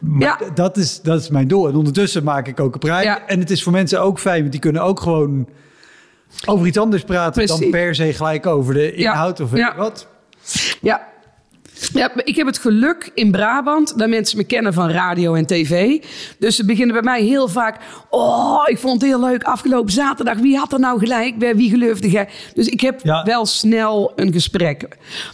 [0.00, 0.38] Maar Ja.
[0.54, 1.68] dat, is, dat is mijn doel.
[1.68, 3.08] En ondertussen maak ik ook een praatje.
[3.08, 3.26] Ja.
[3.26, 5.48] En het is voor mensen ook fijn, want die kunnen ook gewoon
[6.46, 9.70] over iets anders praten dan per se gelijk over de inhoud of Ja.
[9.70, 10.08] ik wat.
[10.80, 11.06] Ja.
[11.92, 16.02] Ja, ik heb het geluk in Brabant dat mensen me kennen van radio en tv.
[16.38, 17.76] Dus ze beginnen bij mij heel vaak.
[18.10, 20.38] Oh, ik vond het heel leuk afgelopen zaterdag.
[20.38, 21.38] Wie had er nou gelijk?
[21.38, 22.28] Bij wie geloofde jij?
[22.54, 23.22] Dus ik heb Ja.
[23.24, 24.88] wel snel een gesprek.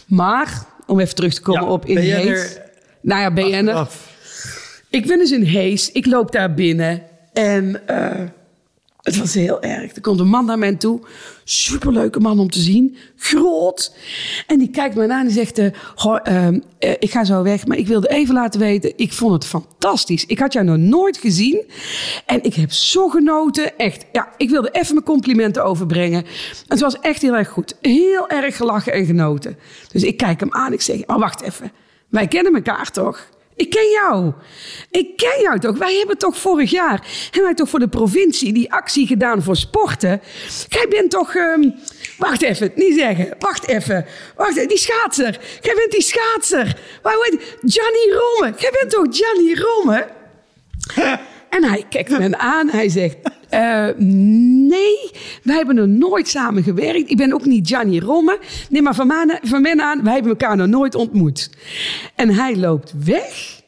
[0.07, 2.55] Maar, om even terug te komen Ja, op in Hees.
[2.55, 2.61] er
[3.01, 3.87] Nou ja, BN'er.
[4.89, 5.91] Ik ben dus in Hees.
[5.91, 7.01] Ik loop daar binnen.
[7.33, 8.21] En eh,
[9.05, 9.95] het was heel erg.
[9.95, 10.99] Er komt een man naar mij toe.
[11.43, 12.97] Superleuke man om te zien.
[13.15, 13.95] Groot.
[14.47, 15.57] En die kijkt me aan en zegt...
[15.57, 15.71] eh,
[16.23, 18.93] ehm, eh, ik ga zo weg, maar ik wilde even laten weten...
[18.95, 20.25] ik vond het fantastisch.
[20.25, 21.63] Ik had jou nog nooit gezien.
[22.25, 23.77] En ik heb zo genoten.
[23.77, 26.25] Echt, ja, ik wilde even mijn complimenten overbrengen.
[26.67, 27.75] Het was echt heel erg goed.
[27.81, 29.57] Heel erg gelachen en genoten.
[29.91, 30.73] Dus ik kijk hem aan.
[30.73, 31.71] Ik zeg, maar wacht even.
[32.09, 33.27] Wij kennen elkaar toch?
[33.55, 34.33] Ik ken jou.
[34.91, 35.77] Ik ken jou toch?
[35.77, 37.07] Wij hebben toch vorig jaar...
[37.23, 40.21] hebben wij toch voor de provincie die actie gedaan voor sporten?
[40.69, 41.35] Jij bent toch...
[41.35, 41.69] ehm,
[42.17, 43.35] wacht even, niet zeggen.
[43.39, 44.05] Wacht even.
[44.35, 45.39] Wacht even, die schaatser.
[45.61, 46.79] Jij bent die schaatser.
[47.01, 48.53] Waar hoe heet Gianni Romme.
[48.57, 50.07] Jij bent toch Gianni Romme?
[51.55, 52.69] En hij kijkt me aan.
[52.69, 53.17] Hij zegt...
[53.49, 55.11] eh, nee,
[55.43, 57.09] wij hebben nog nooit samen gewerkt.
[57.09, 58.39] Ik ben ook niet Gianni Romme.
[58.69, 61.49] Nee, maar van, mij, van aan, wij hebben elkaar nog nooit ontmoet.
[62.15, 63.61] En hij loopt weg.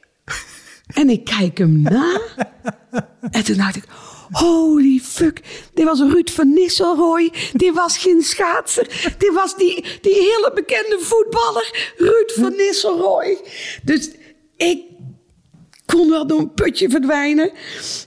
[0.94, 2.20] En ik kijk hem na.
[3.32, 3.84] En toen dacht ik...
[4.32, 5.42] Holy fuck,
[5.74, 7.34] dit was Ruud van Nistelrooy.
[7.54, 9.14] Dit was geen schaatser.
[9.18, 13.38] Dit was die, die hele bekende voetballer, Ruud van Nistelrooy.
[13.84, 14.12] Dus
[14.58, 14.82] ik
[15.94, 17.52] kon wel door een putje verdwijnen.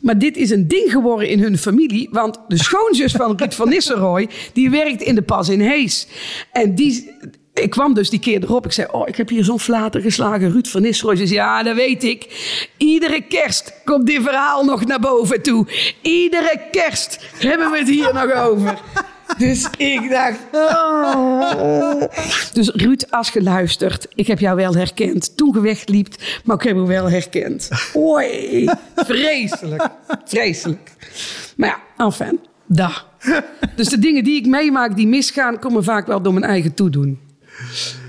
[0.02, 2.08] Maar dit is een ding geworden in hun familie.
[2.10, 4.28] Want de schoonzus van Ruud van Nistelrooy...
[4.52, 6.06] die werkt in de pas in Hees.
[6.52, 7.10] En die,
[7.54, 8.64] ik kwam dus die keer erop.
[8.64, 10.52] Ik zei, oh, ik heb hier zo'n flater geslagen.
[10.52, 12.26] Ruud van Nistelrooy zei, ja, dat weet ik.
[12.76, 15.66] Iedere kerst komt dit verhaal nog naar boven toe.
[16.02, 18.80] Iedere kerst hebben we het hier nog over.
[19.38, 20.38] Dus ik dacht.
[20.52, 22.02] Oh.
[22.52, 25.36] Dus Ruud, als je luistert, ik heb jou wel herkend.
[25.36, 26.14] Toen je wegliep,
[26.44, 27.68] maar ik heb je wel herkend.
[27.96, 29.88] Oei, vreselijk.
[30.24, 30.92] Vreselijk.
[31.56, 33.04] Maar ja, enfin, daar.
[33.76, 37.18] Dus de dingen die ik meemaak die misgaan, komen vaak wel door mijn eigen toedoen.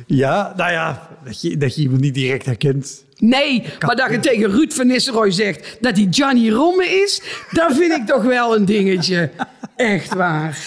[0.05, 3.03] Ja, nou ja, dat je, dat je iemand niet direct herkent.
[3.21, 7.75] Nee, maar dat je tegen Ruud van Nistelrooy zegt dat hij Johnny Romme is, dat
[7.75, 9.29] vind ik toch wel een dingetje.
[9.75, 10.57] Echt waar.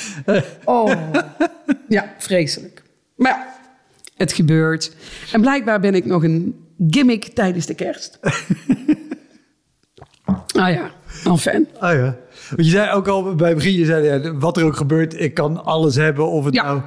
[0.64, 0.92] Oh.
[1.88, 2.82] Ja, vreselijk.
[3.16, 3.54] Maar ja,
[4.16, 4.92] het gebeurt.
[5.32, 8.18] En blijkbaar ben ik nog een gimmick tijdens de kerst.
[10.56, 10.90] Ah ja,
[11.24, 11.68] enfin.
[11.78, 12.16] Ah ja.
[12.48, 15.20] Want je zei ook al bij het begin, je zei, ja, wat er ook gebeurt,
[15.20, 16.26] ik kan alles hebben.
[16.28, 16.62] Of het Ja.
[16.62, 16.80] nou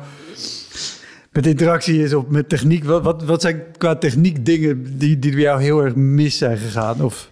[1.37, 2.83] met interactie is of met techniek.
[2.83, 6.57] Wat, wat, wat zijn qua techniek dingen die, die bij jou heel erg mis zijn
[6.57, 7.01] gegaan?
[7.01, 7.31] Of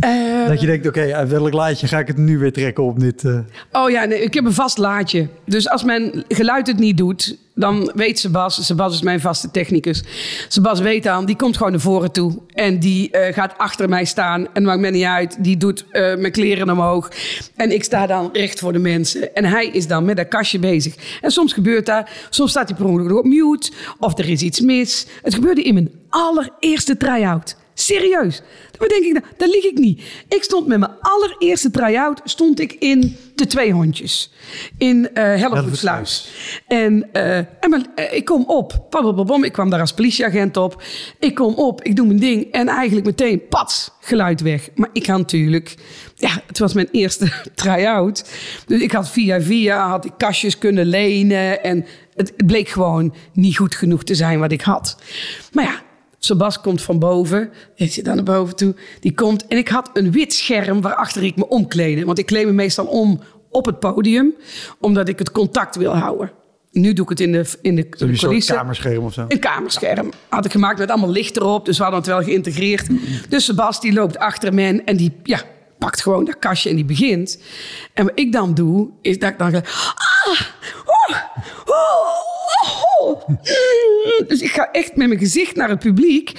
[0.00, 2.98] Eh, dat je denkt, oké, uit welk laadje ga ik het nu weer trekken om
[2.98, 3.24] dit...
[3.24, 3.38] eh,
[3.72, 5.28] Oh ja, nee, ik heb een vast laadje.
[5.46, 10.02] Dus als mijn geluid het niet doet, dan weet Sebas, Sebas is mijn vaste technicus.
[10.48, 12.38] Sebas weet dan, die komt gewoon naar voren toe.
[12.48, 14.46] En die eh, gaat achter mij staan.
[14.52, 17.10] En maakt me niet uit, die doet eh, mijn kleren omhoog.
[17.56, 19.34] En ik sta dan recht voor de mensen.
[19.34, 20.94] En hij is dan met dat kastje bezig.
[21.20, 22.08] En soms gebeurt dat.
[22.30, 23.70] Soms staat hij per ongeluk op mute.
[23.98, 25.06] Of er is iets mis.
[25.22, 27.56] Het gebeurde in mijn allereerste try-out.
[27.74, 28.42] Serieus.
[28.78, 30.02] Dan denk ik, nou, dat lieg ik niet.
[30.28, 34.32] Ik stond met mijn allereerste try-out stond ik in de twee hondjes.
[34.78, 36.28] In Hellevoetsluis.
[36.66, 38.96] En, eh, en maar, eh, ik kom op.
[39.42, 40.82] Ik kwam daar als politieagent op.
[41.18, 42.52] Ik kom op, ik doe mijn ding.
[42.52, 44.68] En eigenlijk meteen, pats, geluid weg.
[44.74, 45.74] Maar ik had natuurlijk...
[46.14, 48.30] Ja, het was mijn eerste try-out.
[48.66, 51.62] Dus ik had via via, had ik kastjes kunnen lenen.
[51.62, 54.96] En het bleek gewoon niet goed genoeg te zijn wat ik had.
[55.52, 55.82] Maar ja,
[56.24, 57.50] Sebas komt van boven.
[57.76, 58.74] Hij zit dan naar boven toe.
[59.00, 59.46] Die komt.
[59.46, 62.04] En ik had een wit scherm waarachter ik me omkleedde.
[62.04, 64.34] Want ik kleed me meestal om op het podium.
[64.80, 66.32] Omdat ik het contact wil houden.
[66.70, 69.24] Nu doe ik het in de, in de, Een kamerscherm of zo.
[69.28, 70.10] Een kamerscherm.
[70.28, 71.64] Had ik gemaakt met allemaal licht erop.
[71.64, 72.86] Dus we hadden het wel geïntegreerd.
[73.28, 75.42] Dus Sebas die loopt achter me en die ja,
[75.78, 77.42] pakt gewoon dat kastje en die begint.
[77.94, 79.50] En wat ik dan doe, is dat ik dan...
[79.50, 80.40] ga, Ah,
[80.84, 81.16] oh,
[81.66, 82.31] oh,
[83.02, 83.28] oh.
[84.28, 86.32] Dus ik ga echt met mijn gezicht naar het publiek.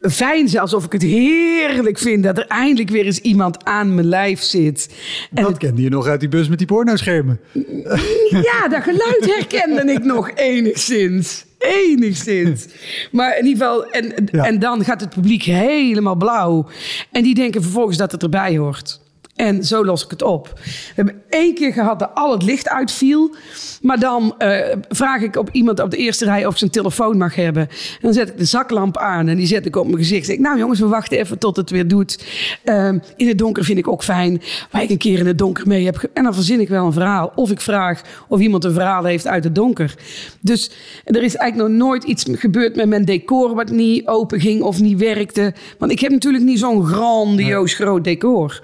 [0.00, 4.42] Fijn, alsof ik het heerlijk vind dat er eindelijk weer eens iemand aan mijn lijf
[4.42, 4.88] zit.
[5.34, 7.40] En Dat kende je nog uit die bus met die pornoschermen.
[8.48, 11.44] ja, dat geluid herkende ik nog enigszins.
[11.58, 12.66] Enigszins.
[13.10, 14.44] Maar in ieder geval, en, Ja.
[14.46, 16.68] en dan gaat het publiek helemaal blauw.
[17.12, 19.00] En die denken vervolgens dat het erbij hoort.
[19.40, 20.52] En zo los ik het op.
[20.54, 23.34] We hebben één keer gehad dat al het licht uitviel.
[23.82, 27.18] Maar dan eh, vraag ik op iemand op de eerste rij of ze een telefoon
[27.18, 27.62] mag hebben.
[27.62, 30.26] En dan zet ik de zaklamp aan en die zet ik op mijn gezicht.
[30.26, 32.24] Zeg ik, nou jongens, we wachten even tot het weer doet.
[32.64, 34.42] Ehm, in het donker vind ik ook fijn.
[34.70, 36.08] Waar ik een keer in het donker mee heb.
[36.14, 37.32] En dan verzin ik wel een verhaal.
[37.34, 39.94] Of ik vraag of iemand een verhaal heeft uit het donker.
[40.40, 40.70] Dus
[41.04, 44.80] er is eigenlijk nog nooit iets gebeurd met mijn decor wat niet open ging of
[44.80, 45.54] niet werkte.
[45.78, 48.60] Want ik heb natuurlijk niet zo'n grandioos groot decor.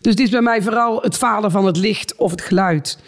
[0.00, 2.98] Dus dit is bij mij vooral het falen van het licht of het geluid.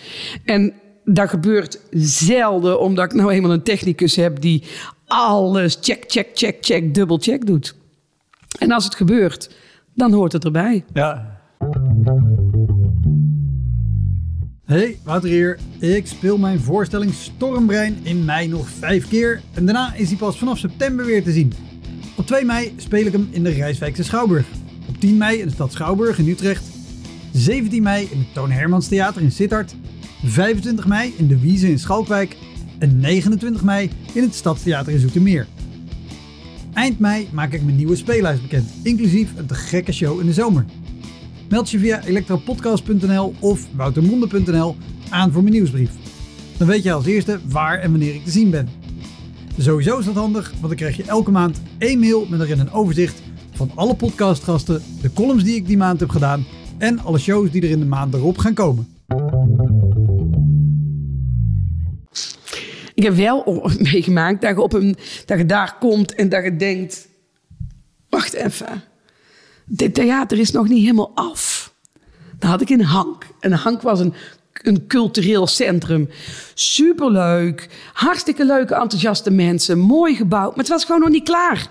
[0.44, 0.72] En
[1.04, 4.64] dat gebeurt zelden omdat ik nou eenmaal een technicus heb die
[5.06, 7.76] alles check, check, check, check, dubbel check doet.
[8.58, 9.50] En als het gebeurt,
[9.94, 10.84] dan hoort het erbij.
[10.92, 11.40] Ja.
[14.64, 15.58] Hey, Wouter hier.
[15.78, 19.40] Ik speel mijn voorstelling Stormbrein in mei nog vijf keer.
[19.54, 21.52] En daarna is hij pas vanaf september weer te zien.
[22.16, 24.46] Op 2 mei speel ik hem in de Rijswijkse Schouwburg.
[24.88, 26.71] Op 10 mei in de stad Schouwburg in Utrecht.
[27.32, 29.74] 17 mei in het Toon Hermans Theater in Sittard.
[30.24, 32.36] 25 mei in de Wiese in Schalkwijk.
[32.78, 35.46] En 29 mei in het Stadstheater in Zoetermeer.
[36.72, 40.32] Eind mei maak ik mijn nieuwe speellijst bekend, inclusief een te gekke show in de
[40.32, 40.64] zomer.
[41.48, 44.76] Meld je via elektropodcast.nl of woutermonde.nl
[45.08, 45.90] aan voor mijn nieuwsbrief.
[46.56, 48.68] Dan weet je als eerste waar en wanneer ik te zien ben.
[49.58, 52.72] Sowieso is dat handig, want dan krijg je elke maand één mail met erin een
[52.72, 56.44] overzicht van alle podcastgasten, de columns die ik die maand heb gedaan
[56.82, 58.88] en alle shows die er in de maand erop gaan komen.
[62.94, 66.56] Ik heb wel meegemaakt dat je, op een, dat je daar komt en dat je
[66.56, 67.08] denkt...
[68.08, 68.82] Wacht even.
[69.66, 71.72] Dit theater is nog niet helemaal af.
[72.38, 73.26] Dat had ik in Hank.
[73.40, 74.14] En Hank was een
[74.52, 76.08] een cultureel centrum.
[76.54, 77.68] Superleuk.
[77.92, 79.78] Hartstikke leuke, enthousiaste mensen.
[79.78, 80.50] Mooi gebouwd.
[80.50, 81.66] Maar het was gewoon nog niet klaar.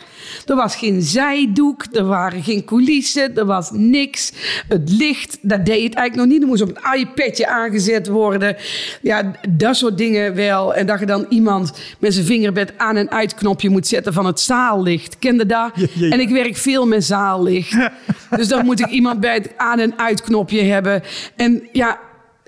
[0.46, 1.86] Er was geen zijdoek.
[1.92, 3.36] Er waren geen coulissen.
[3.36, 4.32] Er was niks.
[4.68, 6.42] Het licht, dat deed het eigenlijk nog niet.
[6.42, 8.56] Er moest op een iPadje aangezet worden.
[9.02, 10.74] Ja, dat soort dingen wel.
[10.74, 14.14] En dat je dan iemand met zijn vinger bij het aan- en uitknopje moet zetten
[14.14, 15.20] van het zaallicht.
[15.20, 15.44] Kende?
[15.48, 16.10] Ja, ja, ja.
[16.10, 17.78] En ik werk veel met zaallicht.
[18.38, 21.04] dus dan moet ik iemand bij het aan- en uitknopje hebben.
[21.36, 22.00] En ja,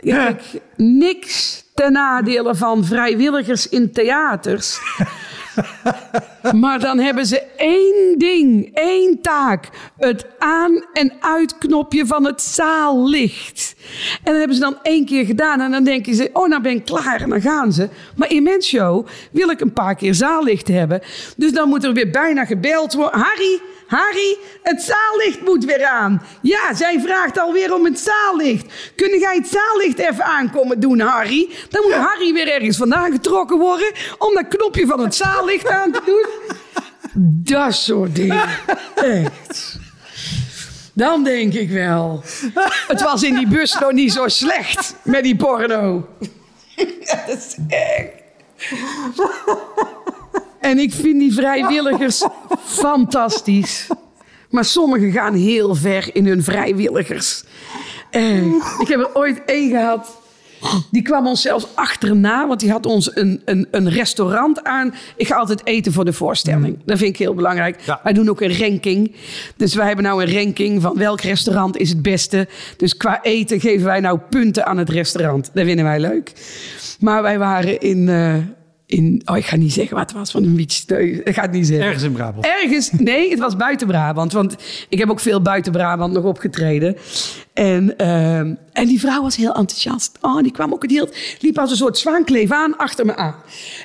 [0.05, 0.41] kijk,
[0.75, 4.77] niks ten nadele van vrijwilligers in theaters.
[6.55, 9.69] Maar dan hebben ze één ding, één taak.
[9.97, 13.75] Het aan- en uitknopje van het zaallicht.
[14.17, 15.61] En dat hebben ze dan één keer gedaan.
[15.61, 17.21] En dan denken ze, oh, nou ben ik klaar.
[17.21, 17.89] En dan gaan ze.
[18.15, 21.01] Maar in mijn show wil ik een paar keer zaallicht hebben.
[21.37, 23.19] Dus dan moet er weer bijna gebeld worden.
[23.19, 23.61] Harry,
[23.95, 26.21] Harry, het zaallicht moet weer aan.
[26.41, 28.65] Ja, zij vraagt alweer om het zaallicht.
[28.95, 31.49] Kun jij het zaallicht even aankomen doen, Harry?
[31.69, 33.91] Dan moet Harry weer ergens vandaan getrokken worden...
[34.17, 36.27] om dat knopje van het zaallicht aan te doen.
[37.55, 38.49] Dat soort dingen.
[38.95, 39.79] Echt.
[40.93, 42.23] Dan denk ik wel.
[42.87, 46.07] Het was in die bus nog niet zo slecht met die porno.
[47.25, 48.11] Dat is echt.
[50.63, 52.23] En ik vind die vrijwilligers
[52.83, 53.87] fantastisch.
[54.49, 57.43] Maar sommigen gaan heel ver in hun vrijwilligers.
[58.09, 58.45] Eh,
[58.79, 60.21] ik heb er ooit één gehad.
[60.91, 64.93] Die kwam ons zelfs achterna, want die had ons een, een, een restaurant aan.
[65.15, 66.77] Ik ga altijd eten voor de voorstelling.
[66.85, 67.81] Dat vind ik heel belangrijk.
[67.81, 67.99] Ja.
[68.03, 69.15] Wij doen ook een ranking.
[69.57, 72.47] Dus wij hebben nou een ranking van welk restaurant is het beste.
[72.77, 75.49] Dus qua eten geven wij nou punten aan het restaurant.
[75.53, 76.33] Dat vinden wij leuk.
[76.99, 78.09] Maar wij waren in...
[78.09, 78.35] eh,
[78.93, 80.87] in oh, ik ga niet zeggen wat het was van een beach.
[80.87, 81.85] Nee, ik ga het niet zeggen.
[81.85, 82.45] Ergens in Brabant.
[82.45, 84.33] Ergens, nee, het was buiten Brabant.
[84.33, 84.55] Want
[84.89, 86.97] ik heb ook veel buiten Brabant nog opgetreden.
[87.53, 90.17] En, ehm, en die vrouw was heel enthousiast.
[90.21, 93.35] Oh, die kwam ook het heel, liep als een soort zwaankleef aan achter me aan.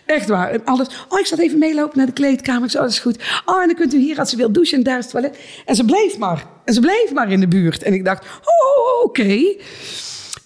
[0.07, 0.51] Echt waar.
[0.51, 0.89] En alles.
[1.09, 2.65] Oh, ik zat even meelopen naar de kleedkamer.
[2.65, 3.43] Ik zei, oh, dat is goed.
[3.45, 4.79] Oh, en dan kunt u hier als ze wil douchen.
[4.79, 5.39] En daar is het toilet.
[5.65, 6.47] En ze bleef maar.
[6.65, 7.83] En ze bleef maar in de buurt.
[7.83, 9.57] En ik dacht, oh, oké.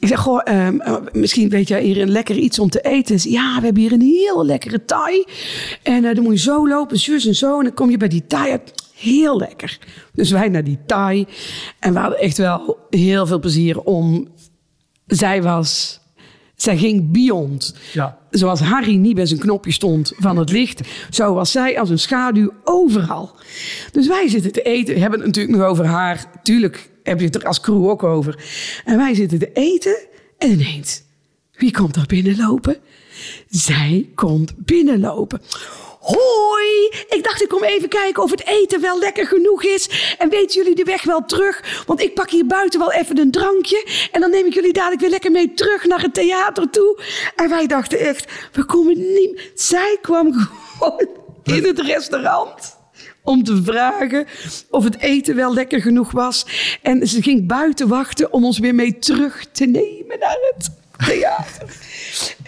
[0.03, 3.21] Ik zeg, goh, ehm, eh, misschien weet jij hier een lekker iets om te eten.
[3.21, 5.25] Ze, Ja, we hebben hier een heel lekkere Thai.
[5.83, 7.59] En eh, dan moet je zo lopen, zus en zo.
[7.59, 8.73] En dan kom je bij die Thai uit.
[8.95, 9.79] Heel lekker.
[10.13, 11.27] Dus wij naar die Thai.
[11.79, 14.29] En we hadden echt wel heel veel plezier om...
[15.07, 16.01] Zij was...
[16.57, 17.75] Zij ging beyond.
[17.93, 18.19] Ja.
[18.33, 21.99] Zoals Harry niet bij zijn knopje stond van het licht, zo was zij als een
[21.99, 23.31] schaduw overal.
[23.93, 26.25] Dus wij zitten te eten, we hebben het natuurlijk nog over haar.
[26.43, 28.45] Tuurlijk heb je het er als crew ook over.
[28.85, 29.97] En wij zitten te eten
[30.39, 31.03] en ineens,
[31.57, 32.77] wie komt er binnenlopen?
[33.49, 35.41] Zij komt binnenlopen.
[36.03, 40.15] Hoi, ik dacht ik kom even kijken of het eten wel lekker genoeg is.
[40.19, 41.85] En weten jullie de weg wel terug?
[41.87, 43.87] Want ik pak hier buiten wel even een drankje.
[44.13, 47.01] En dan neem ik jullie dadelijk weer lekker mee terug naar het theater toe.
[47.37, 49.51] En wij dachten echt, we komen niet...
[49.55, 50.33] Zij kwam
[50.79, 51.09] gewoon
[51.45, 52.77] in het restaurant
[53.23, 54.27] om te vragen
[54.71, 56.47] of het eten wel lekker genoeg was.
[56.83, 61.77] En ze ging buiten wachten om ons weer mee terug te nemen naar het theater.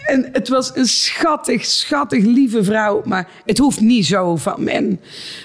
[0.05, 3.01] En het was een schattig, schattig lieve vrouw.
[3.05, 5.01] Maar het hoeft niet zo van men.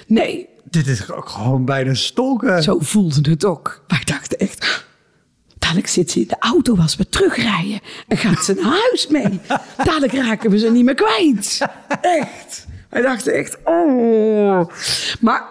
[0.07, 2.63] Nee, Dit is ook gewoon bijna stalken.
[2.63, 3.83] zo voelde het ook.
[3.87, 4.89] Wij dachten echt...
[5.59, 7.81] Dadelijk zit ze in de auto als we terugrijden.
[8.09, 9.41] En gaat ze naar huis mee.
[9.77, 11.59] Dadelijk raken we ze niet meer kwijt.
[12.01, 12.67] Echt.
[12.91, 14.67] Wij dachten echt, oh.
[15.21, 15.45] Maar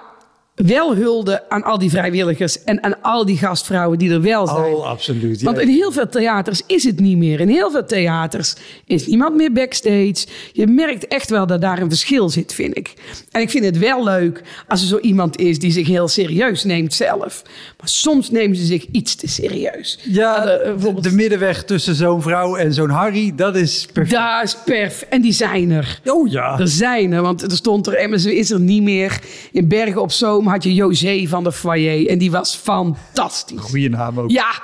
[0.65, 4.73] wel hulde aan al die vrijwilligers en aan al die gastvrouwen die er wel zijn.
[4.73, 5.41] Oh, absoluut.
[5.41, 5.61] Want Ja.
[5.63, 7.39] in heel veel theaters is het niet meer.
[7.39, 10.15] In heel veel theaters is niemand meer backstage.
[10.53, 12.93] Je merkt echt wel dat daar een verschil zit, vind ik.
[13.31, 16.63] En ik vind het wel leuk als er zo iemand is die zich heel serieus
[16.63, 17.41] neemt zelf.
[17.79, 19.99] Maar soms nemen ze zich iets te serieus.
[20.03, 24.15] Ja, eh, de, bijvoorbeeld- de middenweg tussen zo'n vrouw en zo'n Harry, dat is perfect.
[24.15, 25.05] Daar is perf.
[25.09, 25.99] En die zijn er.
[26.05, 26.59] Oh ja.
[26.59, 29.19] Er zijn er, want er stond er, en ze is er niet meer.
[29.51, 32.07] In Bergen op Zoom had je José van de Foyer.
[32.09, 33.59] En die was fantastisch.
[33.61, 34.29] Goeie naam ook.
[34.29, 34.61] Ja,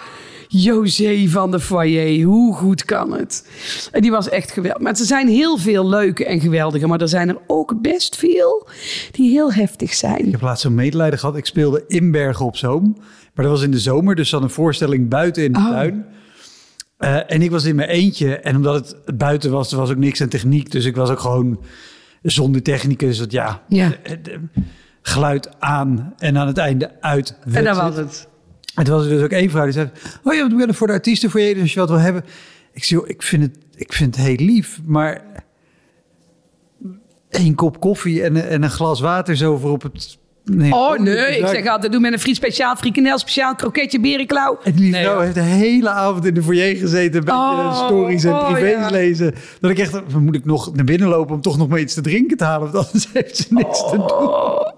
[0.47, 2.23] José van de Foyer.
[2.25, 3.47] Hoe goed kan het?
[3.91, 4.81] En die was echt geweldig.
[4.81, 6.87] Maar er zijn heel veel leuke en geweldige.
[6.87, 8.67] Maar er zijn er ook best veel
[9.11, 10.25] die heel heftig zijn.
[10.25, 11.37] Ik heb laatst zo'n medelijden gehad.
[11.37, 12.95] Ik speelde in Bergen op Zoom.
[13.33, 15.69] Maar dat was in de zomer, dus had een voorstelling buiten in de Oh.
[15.69, 16.05] tuin.
[16.97, 18.35] Eh, en ik was in mijn eentje.
[18.35, 20.71] En omdat het buiten was, er was ook niks aan techniek.
[20.71, 21.59] Dus ik was ook gewoon
[22.21, 23.17] zonder technicus.
[23.17, 23.91] Dat ja, Ja.
[25.07, 27.37] Geluid aan en aan het einde uit.
[27.45, 28.27] En dat That's was het.
[28.75, 29.89] En toen was er dus ook één vrouw die zei...
[30.23, 31.53] Oh ja, we willen voor de artiesten voor je.
[31.53, 32.23] Dus als je wat wil hebben.
[32.73, 34.79] Ik joh, ik vind het, ik vind het heel lief.
[34.85, 35.21] Maar
[37.29, 40.17] één kop koffie en, een- en een glas water zo voor op het
[40.51, 44.57] Nee, Oh nee, ik zeg altijd, doe met een friet speciaal, frikandel speciaal, kroketje, berenklauw.
[44.63, 47.19] En die vrouw heeft de hele avond in de foyer gezeten.
[47.19, 48.89] Een beetje Oh, stories en oh, privés ja.
[48.89, 49.33] lezen.
[49.59, 51.93] Dat ik echt, dan moet ik nog naar binnen lopen om toch nog maar iets
[51.93, 52.71] te drinken te halen.
[52.71, 54.73] Want anders heeft ze niks te doen.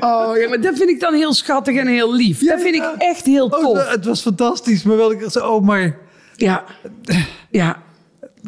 [0.00, 2.40] Oh ja, maar dat vind ik dan heel schattig en heel lief.
[2.40, 2.92] Ja, dat vind ja.
[2.94, 3.90] ik echt heel Oh, tof.
[3.90, 4.82] het was fantastisch.
[4.82, 5.98] Maar wel, ik zo, oh, maar
[6.36, 6.64] Ja,
[7.50, 7.82] ja.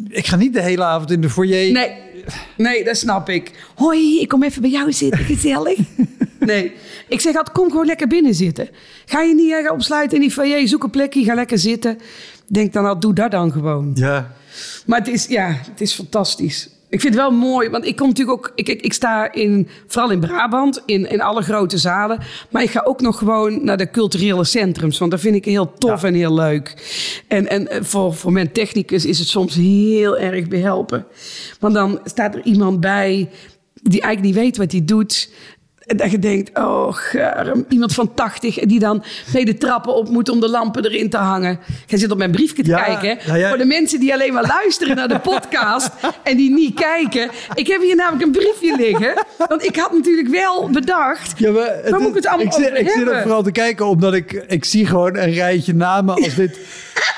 [0.08, 1.72] ik ga niet de hele avond in de foyer.
[1.72, 1.92] Nee,
[2.56, 3.50] nee, dat snap ik.
[3.74, 5.78] Hoi, ik kom even bij jou zitten, gezellig.
[6.40, 6.72] Nee,
[7.08, 8.68] ik zeg altijd, kom gewoon lekker binnen zitten.
[9.06, 11.98] Ga je niet uh, opsluiten in die foyer, zoek een plekje, ga lekker zitten.
[12.46, 13.90] Denk dan, al, doe dat dan gewoon.
[13.94, 14.34] Ja.
[14.86, 16.68] Maar het is, ja, het is fantastisch.
[16.90, 18.52] Ik vind het wel mooi, want ik kom natuurlijk ook...
[18.54, 22.18] Ik, ik, ik sta in, vooral in Brabant, in, in alle grote zalen.
[22.50, 24.98] Maar ik ga ook nog gewoon naar de culturele centrums.
[24.98, 26.08] Want dat vind ik heel tof Ja.
[26.08, 26.74] en heel leuk.
[27.28, 31.06] En, en eh, voor, voor mijn technicus is het soms heel erg behelpen.
[31.60, 33.28] Want dan staat er iemand bij
[33.82, 35.30] die eigenlijk niet weet wat hij doet...
[35.90, 37.64] En dat je denkt, oh, garm.
[37.68, 41.16] iemand van 80 die dan mee de trappen op moet om de lampen erin te
[41.16, 41.58] hangen.
[41.86, 43.38] Jij zit op mijn briefje te Ja, kijken.
[43.38, 43.48] ja.
[43.48, 45.90] Voor de mensen die alleen maar luisteren naar de podcast
[46.22, 47.30] en die niet kijken.
[47.54, 49.24] Ik heb hier namelijk een briefje liggen.
[49.48, 51.38] Want ik had natuurlijk wel bedacht.
[51.38, 53.86] Ja, maar Waar moet ik het allemaal ik zit, ik zit ook vooral te kijken,
[53.86, 56.14] omdat ik, ik zie gewoon een rijtje namen.
[56.14, 56.58] Als dit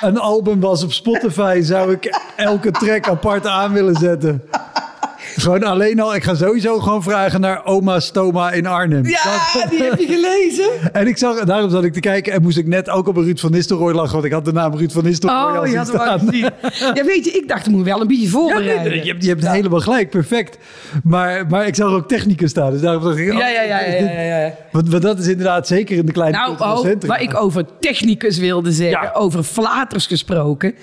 [0.01, 4.43] een album was op Spotify, zou ik elke track apart aan willen zetten.
[5.37, 9.07] Gewoon alleen al, ik ga sowieso gewoon vragen naar oma Stoma in Arnhem.
[9.07, 9.19] Ja,
[9.55, 10.71] Dat- die heb je gelezen.
[11.03, 13.25] En ik zag, daarom zat ik te kijken en moest ik net ook op een
[13.25, 15.69] Ruud van Nistelrooy lachen, want ik had de naam Ruud van Nistelrooy al Oh, je
[15.69, 16.19] zien had hem al staan.
[16.29, 16.51] gezien.
[16.95, 18.91] Ja, weet je, ik dacht, ik moet wel een beetje Ja, voorbereiden.
[18.91, 20.59] nee, je hebt, je hebt helemaal gelijk, perfect.
[21.05, 23.33] Maar, maar ik zag ook technicus staan, dus daarom dacht ik...
[23.33, 24.55] oh, ja, ja, ja, ja, ja, ja.
[24.73, 28.39] Want, want dat is inderdaad zeker in de kleine Nou, oh, waar ik over technicus
[28.39, 29.13] wilde zeggen, Ja.
[29.15, 30.75] over flaters gesproken.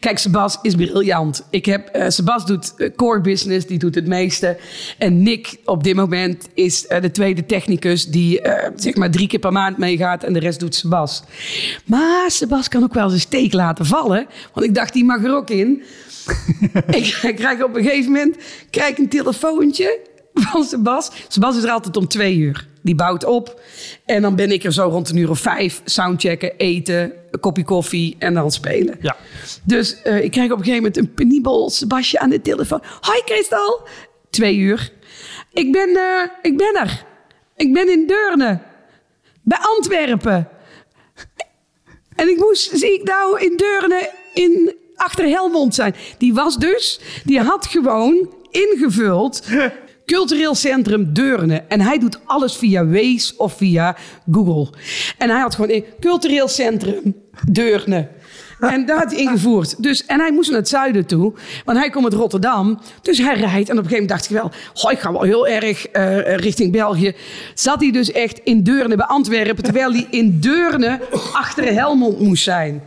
[0.00, 1.46] Kijk, Sebas is briljant.
[1.50, 4.56] Ik heb, eh Sebas doet eh, core business, die doet het meeste.
[4.98, 9.26] En Nick op dit moment is eh, de tweede technicus die eh, zeg maar drie
[9.26, 11.22] keer per maand meegaat en de rest doet Sebas.
[11.84, 15.36] Maar Sebas kan ook wel zijn steek laten vallen, want ik dacht, die mag er
[15.36, 15.82] ook in.
[16.86, 18.36] ik krijg op een gegeven moment
[18.70, 19.98] krijg een telefoontje
[20.34, 21.10] van Sebas.
[21.28, 22.72] Sebas is er altijd om twee uur.
[22.84, 23.60] Die bouwt op.
[24.04, 25.82] En dan ben ik er zo rond een uur of vijf.
[25.84, 28.96] Soundchecken, eten, een kopje koffie en dan spelen.
[29.00, 29.16] Ja.
[29.62, 32.82] Dus eh, ik krijg op een gegeven moment een penibel Sebasje aan de telefoon.
[33.00, 33.88] Hoi Kristal.
[34.30, 34.92] Twee uur.
[35.52, 37.04] Ik ben, eh, ik ben er.
[37.56, 38.60] Ik ben in Deurne.
[39.42, 40.48] Bij Antwerpen.
[42.16, 45.94] En ik moest, zie ik nou in Deurne in, achter Helmond zijn.
[46.18, 49.42] Die was dus, die had gewoon ingevuld...
[50.06, 51.64] Cultureel Centrum Deurne.
[51.68, 53.96] En hij doet alles via Waze of via
[54.30, 54.78] Google.
[55.18, 57.14] En hij had gewoon in Cultureel Centrum
[57.50, 58.08] Deurne.
[58.60, 59.82] En daar had hij ingevoerd.
[59.82, 61.32] Dus, en hij moest naar het zuiden toe.
[61.64, 62.80] Want hij komt uit Rotterdam.
[63.02, 63.68] Dus hij rijdt.
[63.68, 64.50] En op een gegeven moment dacht ik wel...
[64.74, 67.14] Goh, ik ga wel heel erg eh, richting België.
[67.54, 69.64] Zat hij dus echt in Deurne bij Antwerpen.
[69.64, 71.00] Terwijl hij in Deurne
[71.32, 72.82] achter Helmond moest zijn.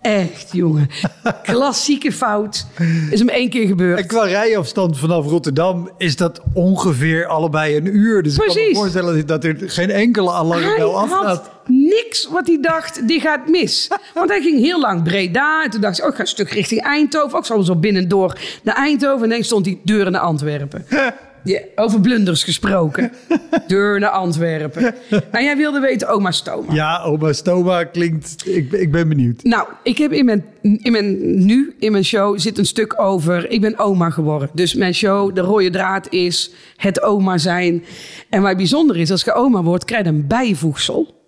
[0.00, 0.88] Echt, jongen.
[1.42, 2.66] Klassieke fout.
[3.10, 3.98] Is hem één keer gebeurd.
[3.98, 8.22] En qua rijafstand vanaf Rotterdam is dat ongeveer allebei een uur.
[8.22, 11.24] Dus ik kan me voorstellen dat er geen enkele alarmbel afgaat.
[11.24, 13.88] had niks wat hij dacht, die gaat mis.
[14.14, 15.64] Want hij ging heel lang Breda.
[15.64, 17.38] En toen dacht hij, oh, ik ga een stuk richting Eindhoven.
[17.38, 19.22] Ook zo zo binnendoor naar Eindhoven.
[19.24, 20.86] En ineens stond hij deur naar Antwerpen.
[21.44, 23.12] Ja, over blunders gesproken.
[23.66, 24.94] Deur naar Antwerpen.
[25.30, 26.74] En jij wilde weten, oma Stoma.
[26.74, 28.46] Ja, oma Stoma klinkt...
[28.46, 29.42] Ik, ik ben benieuwd.
[29.42, 33.50] Nou, ik heb in mijn, in mijn, nu in mijn show zit een stuk over.
[33.50, 34.50] Ik ben oma geworden.
[34.52, 37.84] Dus mijn show, de rode draad is het oma zijn.
[38.28, 41.18] En wat bijzonder is, als je oma wordt, krijg je een bijvoegsel.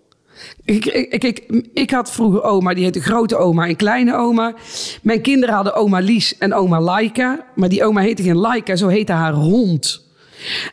[0.65, 4.53] Ik, ik, ik, ik had vroeger oma, die heette grote oma en kleine oma.
[5.01, 7.45] Mijn kinderen hadden oma Lies en oma Laika.
[7.55, 10.02] Maar die oma heette geen Laika, zo heette haar hond.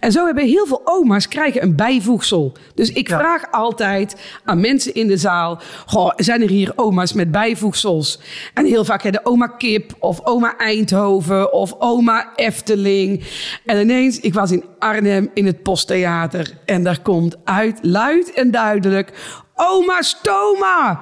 [0.00, 2.52] En zo hebben heel veel oma's krijgen een bijvoegsel.
[2.74, 3.18] Dus ik Ja.
[3.18, 5.60] vraag altijd aan mensen in de zaal...
[5.86, 8.20] Goh, zijn er hier oma's met bijvoegsels?
[8.54, 13.24] En heel vaak hebben oma Kip of oma Eindhoven of oma Efteling.
[13.64, 16.58] En ineens, ik was in Arnhem in het Posttheater...
[16.64, 19.12] en daar komt uit, luid en duidelijk...
[19.62, 21.00] Oma Stoma!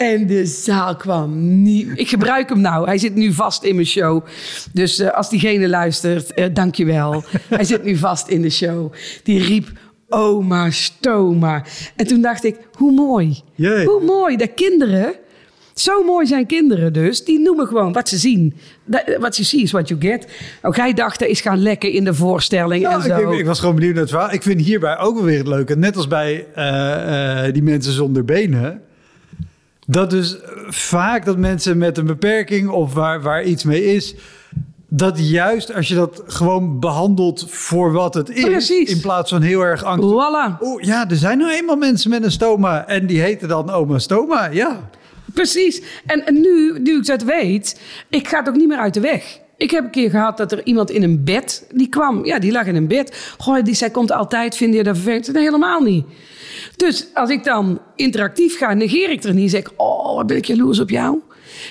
[0.00, 1.88] En de zaal kwam niet.
[1.94, 2.86] Ik gebruik hem nou.
[2.86, 4.24] Hij zit nu vast in mijn show.
[4.72, 7.24] Dus eh, als diegene luistert, eh dankjewel.
[7.48, 8.92] Hij zit nu vast in de show.
[9.22, 9.68] Die riep.
[10.08, 11.64] Oma Stoma.
[11.96, 13.40] En toen dacht ik, hoe mooi.
[13.54, 13.84] Jee.
[13.86, 15.12] Hoe mooi dat kinderen,
[15.74, 18.54] zo mooi zijn kinderen dus, die noemen gewoon wat ze zien.
[18.84, 20.26] Dat- Wat je ziet is what you get.
[20.62, 23.32] Ook hij dacht, dat is gaan lekken in de voorstelling en zo.
[23.32, 24.32] ik, ik was gewoon benieuwd naar het verhaal.
[24.32, 25.76] Ik vind hierbij ook wel weer het leuke.
[25.76, 28.80] Net als bij eh, eh, die mensen zonder benen.
[29.90, 30.36] Dat dus
[30.68, 34.14] vaak dat mensen met een beperking of waar, waar iets mee is...
[34.88, 38.90] dat juist als je dat gewoon behandelt voor wat het is, Precies.
[38.90, 40.08] in plaats van heel erg angst.
[40.08, 40.58] Voilà.
[40.58, 43.98] Oh ja, er zijn nou eenmaal mensen met een stoma en die heten dan oma
[43.98, 44.46] stoma.
[44.46, 44.90] Ja,
[45.34, 45.82] Precies.
[46.06, 49.00] En, en nu, nu ik dat weet, ik ga het ook niet meer uit de
[49.00, 49.39] weg.
[49.60, 52.24] Ik heb een keer gehad dat er iemand in een bed, die kwam.
[52.24, 53.34] Ja, die lag in een bed.
[53.38, 55.32] Goh, die zei, komt altijd, vind je dat vervelend?
[55.32, 56.04] Nee, helemaal niet.
[56.76, 59.50] Dus als ik dan interactief ga, negeer ik er niet.
[59.50, 61.18] Zeg ik, oh, wat ben ik jaloers op jou.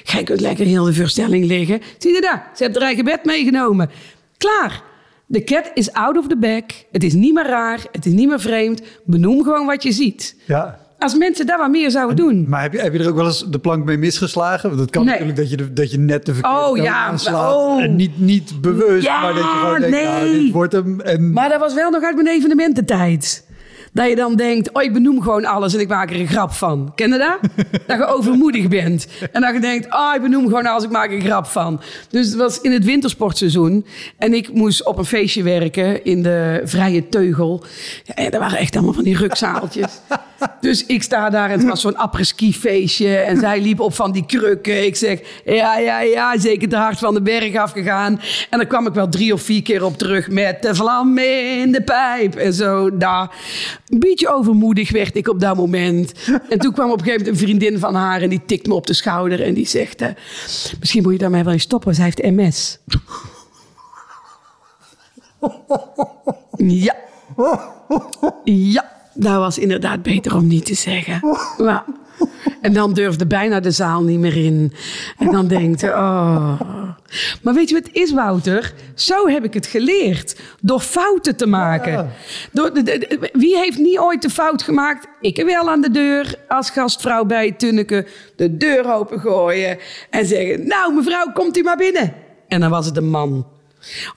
[0.03, 1.81] Gij kunt lekker heel de voorstelling liggen.
[1.97, 2.39] Zie je dat?
[2.57, 3.89] Ze heeft haar eigen bed meegenomen.
[4.37, 4.83] Klaar.
[5.25, 6.63] De cat is out of the bag.
[6.91, 7.85] Het is niet meer raar.
[7.91, 8.81] Het is niet meer vreemd.
[9.05, 10.35] Benoem gewoon wat je ziet.
[10.45, 10.87] ja.
[10.99, 12.45] Als mensen daar wat meer zouden doen.
[12.47, 14.69] Maar heb je, heb je er ook wel eens de plank mee misgeslagen?
[14.69, 15.19] Want het kan Nee.
[15.19, 17.55] natuurlijk dat je, dat je net de verkeerde Oh, ja, aanslaat.
[17.55, 17.81] oh.
[17.83, 20.43] En niet, niet bewust, Ja, maar dat je gewoon denkt, nou, nee.
[20.43, 21.01] dit wordt hem.
[21.01, 23.47] En Maar dat was wel nog uit mijn evenemententijd.
[23.93, 26.51] Dat je dan denkt, oh, ik benoem gewoon alles en ik maak er een grap
[26.51, 26.91] van.
[26.95, 27.39] Ken je dat?
[27.87, 29.07] dat je overmoedig bent.
[29.31, 31.81] En dat je denkt, oh, ik benoem gewoon alles, ik maak er een grap van.
[32.09, 33.85] Dus het was in het wintersportseizoen.
[34.17, 37.63] En ik moest op een feestje werken in de Vrije Teugel.
[38.15, 39.91] En dat waren echt allemaal van die rukzaaltjes.
[40.61, 43.17] dus ik sta daar en het was zo'n après-ski feestje.
[43.17, 44.85] En zij liep op van die krukken.
[44.85, 48.21] Ik zeg, ja, ja, ja, zeker te hard van de berg afgegaan.
[48.49, 51.71] En dan kwam ik wel drie of vier keer op terug met de vlam in
[51.71, 52.35] de pijp.
[52.35, 53.29] En zo, daar.
[53.89, 56.13] Een beetje overmoedig werd ik op dat moment.
[56.49, 58.73] En toen kwam op een gegeven moment een vriendin van haar en die tikt me
[58.73, 60.09] op de schouder en die zegt: eh,
[60.79, 62.79] Misschien moet je daarmee wel eens stoppen, zij heeft MS.
[66.57, 66.95] Ja.
[68.43, 71.21] Ja, dat was inderdaad beter om niet te zeggen.
[72.61, 74.73] En dan durfde bijna de zaal niet meer in.
[75.17, 76.61] En dan denkt oh.
[77.41, 78.73] Maar weet je wat het is, Wouter?
[78.95, 80.35] Zo heb ik het geleerd.
[80.61, 81.91] Door fouten te maken.
[81.91, 82.07] Ja.
[82.51, 85.07] Door, de- de- de- wie heeft niet ooit de fout gemaakt?
[85.21, 88.05] Ik wel aan de deur als gastvrouw bij Tunneke
[88.35, 89.77] de deur opengooien.
[90.09, 92.13] En zeggen, nou mevrouw, komt u maar binnen.
[92.47, 93.47] En dan was het een man.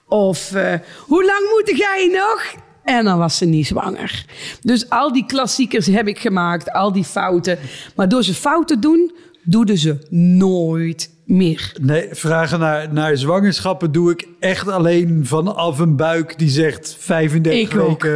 [0.08, 0.74] Of, eh,
[1.06, 2.54] hoe lang moet jij nog?
[2.84, 4.24] En dan was ze niet zwanger.
[4.62, 7.58] Dus al die klassiekers heb ik gemaakt, al die fouten.
[7.96, 9.12] Maar door ze fout te doen,
[9.42, 11.72] doe ze nooit meer.
[11.80, 17.72] nee, vragen naar, naar zwangerschappen doe ik echt alleen vanaf een buik die zegt 35
[17.72, 18.08] Ik ook.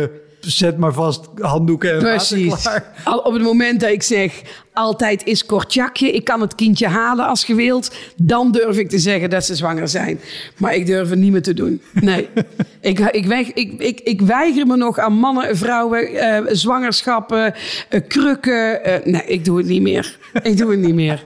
[0.46, 2.62] Zet maar vast handdoeken en Precies.
[2.62, 2.92] klaar.
[3.04, 4.42] Al op het moment dat ik zeg,
[4.72, 8.98] altijd is kortjakje, ik kan het kindje halen als je wilt, dan durf ik te
[8.98, 10.20] zeggen dat ze zwanger zijn.
[10.56, 11.82] Maar ik durf het niet meer te doen.
[11.92, 12.28] Nee.
[12.80, 17.54] ik, ik, weig- ik, ik, ik weiger me nog aan mannen en vrouwen, eh, zwangerschappen,
[17.88, 18.84] eh, krukken.
[18.84, 20.18] eh, nee, ik doe het niet meer.
[20.42, 21.24] Ik doe het niet meer.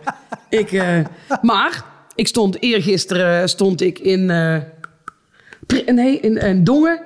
[0.49, 0.99] Ik, eh,
[1.43, 4.57] maar ik stond eergisteren stond ik in, eh,
[5.95, 7.01] nee, in, in Dongen.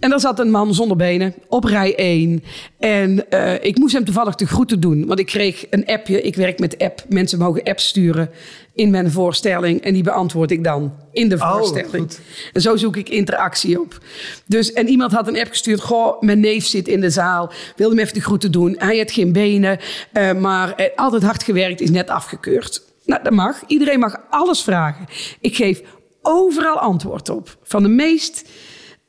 [0.00, 2.42] En daar zat een man zonder benen op rij 1.
[2.78, 5.06] En eh, ik moest hem toevallig de groeten doen.
[5.06, 6.22] Want ik kreeg een appje.
[6.22, 7.04] Ik werk met app.
[7.08, 8.30] Mensen mogen apps sturen
[8.74, 9.80] in mijn voorstelling.
[9.82, 11.90] En die beantwoord ik dan in de Oh, voorstelling.
[11.96, 12.20] goed.
[12.52, 13.98] En zo zoek ik interactie op.
[14.46, 15.80] Dus, en iemand had een app gestuurd.
[15.80, 17.52] Goh, mijn neef zit in de zaal.
[17.76, 18.74] Wilde hem even de groeten doen.
[18.78, 19.78] Hij heeft geen benen.
[20.12, 21.80] eh, maar eh, altijd hard gewerkt.
[21.80, 22.82] Is net afgekeurd.
[23.04, 23.62] Nou, dat mag.
[23.66, 25.06] Iedereen mag alles vragen.
[25.40, 25.80] Ik geef
[26.22, 27.56] overal antwoord op.
[27.62, 28.48] Van de meest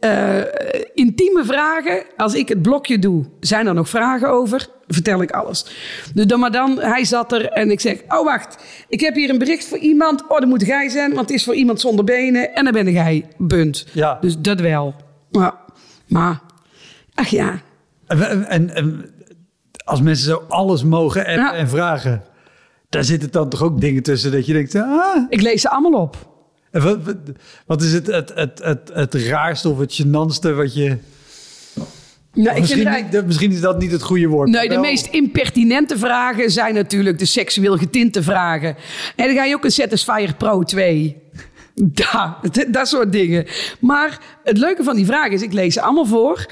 [0.01, 0.37] eh,
[0.93, 2.03] intieme vragen.
[2.17, 4.67] Als ik het blokje doe, zijn er nog vragen over?
[4.87, 5.65] Vertel ik alles.
[6.13, 8.63] Dus dan maar dan, hij zat er en ik zeg: Oh, wacht.
[8.89, 10.23] Ik heb hier een bericht voor iemand.
[10.27, 12.55] Oh, dat moet jij zijn, want het is voor iemand zonder benen.
[12.55, 13.25] En dan ben jij.
[13.37, 13.85] Bunt.
[13.93, 14.17] Ja.
[14.21, 14.95] Dus dat wel.
[15.31, 15.53] Maar,
[16.07, 16.41] maar
[17.13, 17.61] ach ja.
[18.07, 19.13] En, en, en
[19.83, 21.53] als mensen zo alles mogen appen Ja.
[21.53, 22.23] en vragen,
[22.89, 26.01] daar zitten dan toch ook dingen tussen dat je denkt, ah, Ik lees ze allemaal
[26.01, 26.30] op.
[27.65, 30.97] wat, is het, het, het, het, het raarste of het gênantste wat je...
[32.33, 34.49] Nou, misschien, misschien is dat niet het goede woord.
[34.49, 38.75] Nee, de Wel- meest impertinente vragen zijn natuurlijk de seksueel getinte vragen.
[39.15, 41.17] En dan ga je ook een Satisfyer Pro 2.
[41.83, 42.37] Da,
[42.69, 43.45] dat, soort dingen.
[43.79, 46.45] Maar het leuke van die vragen is, ik lees ze allemaal voor.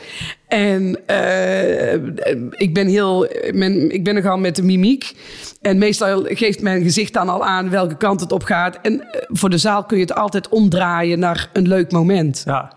[0.48, 1.94] En eh,
[2.50, 5.16] ik ben heel, men, ik ben nogal met de mimiek.
[5.62, 8.80] En meestal geeft mijn gezicht dan al aan welke kant het op gaat.
[8.82, 12.44] En eh, voor de zaal kun je het altijd omdraaien naar een leuk moment.
[12.46, 12.74] Ja,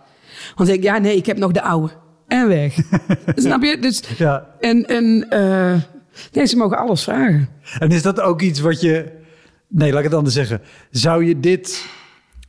[0.55, 1.93] Want ik, ja, nee, ik heb nog de oude.
[2.29, 2.75] En weg.
[3.35, 3.79] Snap je?
[3.79, 4.47] Dus, ja.
[4.61, 5.75] en, en eh,
[6.33, 7.49] nee, ze mogen alles vragen.
[7.79, 9.21] En is dat ook iets wat je...
[9.69, 10.61] Nee, laat ik het anders zeggen.
[10.91, 11.87] Zou je dit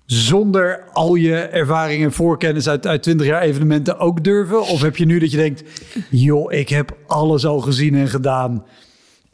[0.06, 4.62] zonder al je ervaring en voorkennis uit, uit 20 jaar evenementen ook durven?
[4.62, 5.64] Of heb je nu dat je denkt,
[6.10, 8.66] joh, ik heb alles al gezien en gedaan.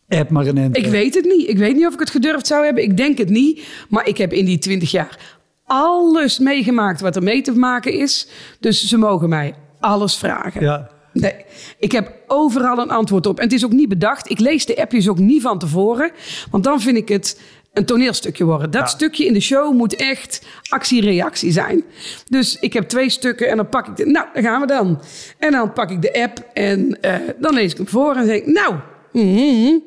[0.07, 0.73] App maar een.
[0.73, 1.49] Ik weet het niet.
[1.49, 2.83] Ik weet niet of ik het gedurfd zou hebben.
[2.83, 3.67] Ik denk het niet.
[3.89, 8.27] Maar ik heb in die 20 jaar alles meegemaakt wat er mee te maken is.
[8.59, 10.61] Dus ze mogen mij alles vragen.
[10.61, 10.89] Ja.
[11.13, 11.33] Nee,
[11.79, 13.37] ik heb overal een antwoord op.
[13.37, 14.29] En het is ook niet bedacht.
[14.29, 16.11] Ik lees de appjes ook niet van tevoren.
[16.51, 17.41] Want dan vind ik het
[17.79, 18.71] een toneelstukje worden.
[18.71, 18.87] Dat Ja.
[18.87, 21.83] stukje in de show moet echt actie-reactie zijn.
[22.27, 24.05] Dus ik heb twee stukken en dan pak ik de...
[24.05, 25.01] Nou, daar gaan we dan.
[25.37, 28.35] En dan pak ik de app en eh, dan lees ik hem voor en zeg
[28.35, 28.45] ik...
[28.45, 28.75] Nou,
[29.11, 29.77] mhm.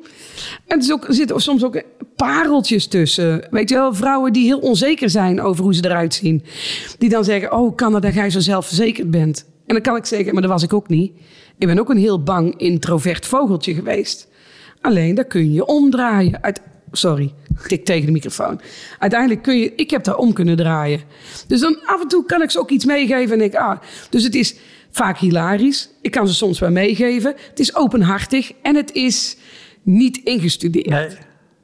[0.67, 1.81] En er, is ook, er zitten soms ook
[2.15, 3.47] pareltjes tussen.
[3.49, 6.43] Weet je wel, vrouwen die heel onzeker zijn over hoe ze eruit zien.
[6.97, 9.45] Die dan zeggen, oh, kan dat dat jij zo zelfverzekerd bent?
[9.65, 11.11] En dan kan ik zeggen, maar dat was ik ook niet.
[11.57, 14.27] Ik ben ook een heel bang introvert vogeltje geweest.
[14.81, 16.43] Alleen, dat kun je omdraaien.
[16.43, 16.61] Uit,
[16.97, 18.61] sorry, ik tik tegen de microfoon.
[18.99, 21.01] Uiteindelijk kun je, ik heb daar om kunnen draaien.
[21.47, 23.79] Dus dan af en toe kan ik ze ook iets meegeven en denk, ah,
[24.09, 24.55] dus het is
[24.91, 25.89] vaak hilarisch.
[26.01, 27.35] Ik kan ze soms wel meegeven.
[27.49, 29.37] Het is openhartig en het is
[29.83, 30.89] niet ingestudeerd.
[30.89, 31.09] Nee.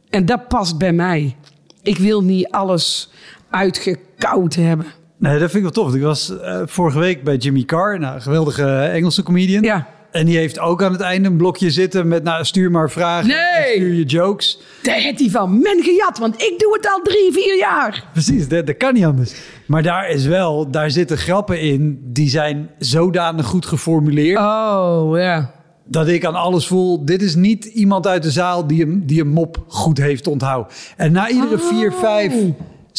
[0.09, 1.35] En dat past bij mij.
[1.83, 3.11] Ik wil niet alles
[3.49, 4.85] uitgekoud hebben.
[5.17, 5.95] Nee, dat vind ik wel tof.
[5.95, 9.63] Ik was eh, vorige week bij Jimmy Carr, nou, een geweldige Engelse comedian.
[9.63, 9.87] Ja.
[10.11, 13.27] En die heeft ook aan het einde een blokje zitten met, nou, stuur maar vragen.
[13.27, 13.75] Nee.
[13.75, 14.59] Stuur je jokes.
[14.83, 18.03] Daar heeft hij van men gejat, want ik doe het al drie, vier jaar.
[18.11, 19.33] Precies, dat, dat kan niet anders.
[19.65, 24.37] Maar daar is wel, daar zitten grappen in die zijn zodanig goed geformuleerd.
[24.39, 25.51] Oh, ja.
[25.85, 29.21] Dat ik aan alles voel, dit is niet iemand uit de zaal die een, die
[29.21, 30.73] een mop goed heeft onthouden.
[30.97, 31.69] En na iedere Oh.
[31.69, 32.33] vier, vijf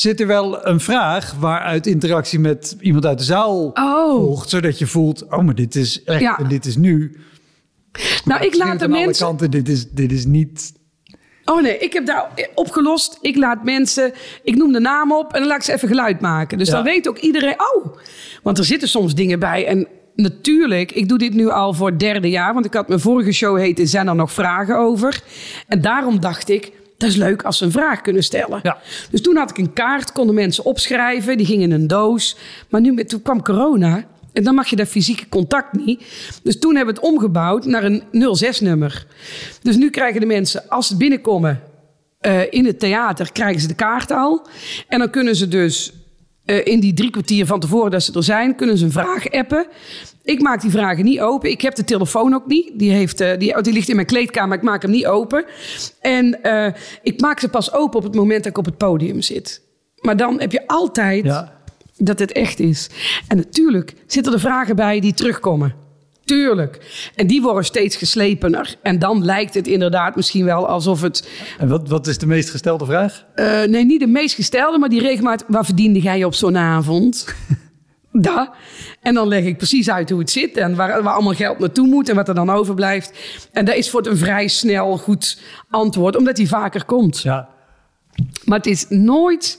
[0.00, 4.14] zit er wel een vraag waaruit interactie met iemand uit de zaal Oh.
[4.16, 4.50] volgt.
[4.50, 6.38] Zodat je voelt, oh, maar dit is echt Ja.
[6.38, 7.16] en dit is nu.
[8.24, 9.26] Nou, ik laat de mensen...
[9.26, 10.72] kanten, dit is, dit is niet...
[11.44, 13.18] Oh nee, ik heb daar opgelost.
[13.20, 16.20] Ik laat mensen, ik noem de naam op en dan laat ik ze even geluid
[16.20, 16.58] maken.
[16.58, 16.74] Dus Ja.
[16.74, 17.96] dan weet ook iedereen, oh.
[18.42, 19.66] Want er zitten soms dingen bij.
[19.66, 22.52] En natuurlijk, ik doe dit nu al voor het derde jaar.
[22.54, 25.22] Want ik had mijn vorige show heette Zijn er nog vragen over?
[25.68, 28.60] En daarom dacht ik, dat is leuk als ze een vraag kunnen stellen.
[28.62, 28.78] Ja.
[29.10, 31.36] Dus toen had ik een kaart, konden mensen opschrijven.
[31.36, 32.36] Die gingen in een doos.
[32.68, 34.04] Maar nu met, toen kwam corona.
[34.32, 36.04] En dan mag je dat fysieke contact niet.
[36.42, 39.06] Dus toen hebben we het omgebouwd naar een 06-nummer.
[39.62, 41.62] Dus nu krijgen de mensen, als ze binnenkomen
[42.18, 44.46] eh, in het theater, krijgen ze de kaart al.
[44.88, 45.92] En dan kunnen ze dus
[46.50, 49.30] eh, in die drie kwartier van tevoren dat ze er zijn, kunnen ze een vraag
[49.30, 49.66] appen.
[50.22, 51.50] Ik maak die vragen niet open.
[51.50, 52.70] Ik heb de telefoon ook niet.
[52.74, 54.56] Die, heeft, eh, die, oh, die ligt in mijn kleedkamer.
[54.56, 55.44] Ik maak hem niet open.
[56.00, 56.72] En eh,
[57.02, 59.62] ik maak ze pas open op het moment dat ik op het podium zit.
[60.00, 61.52] Maar dan heb je altijd Ja.
[61.96, 62.90] dat het echt is.
[63.28, 65.74] En natuurlijk zitten er vragen bij die terugkomen.
[66.30, 66.78] Tuurlijk.
[67.14, 68.74] En die worden steeds geslepener.
[68.82, 71.28] En dan lijkt het inderdaad misschien wel alsof het...
[71.58, 73.24] En wat, wat is de meest gestelde vraag?
[73.34, 75.46] eh, nee, niet de meest gestelde, maar die regelmatig...
[75.48, 77.24] Waar verdiende jij op zo'n avond?
[78.12, 78.50] Dat.
[79.00, 81.86] En dan leg ik precies uit hoe het zit en waar, waar allemaal geld naartoe
[81.86, 83.12] moet en wat er dan overblijft.
[83.52, 87.20] En dat is voor het een vrij snel goed antwoord, omdat die vaker komt.
[87.20, 87.48] Ja.
[88.44, 89.58] Maar het is nooit.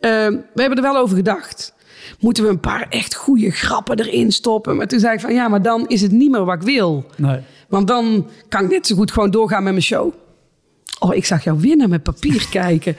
[0.00, 1.74] eh, we hebben er wel over gedacht.
[2.20, 4.76] Moeten we een paar echt goede grappen erin stoppen?
[4.76, 7.06] Maar toen zei ik van ja, maar dan is het niet meer wat ik wil.
[7.16, 7.38] Nee.
[7.68, 10.12] Want dan kan ik net zo goed gewoon doorgaan met mijn show.
[10.98, 12.96] Oh, ik zag jou weer naar mijn papier kijken.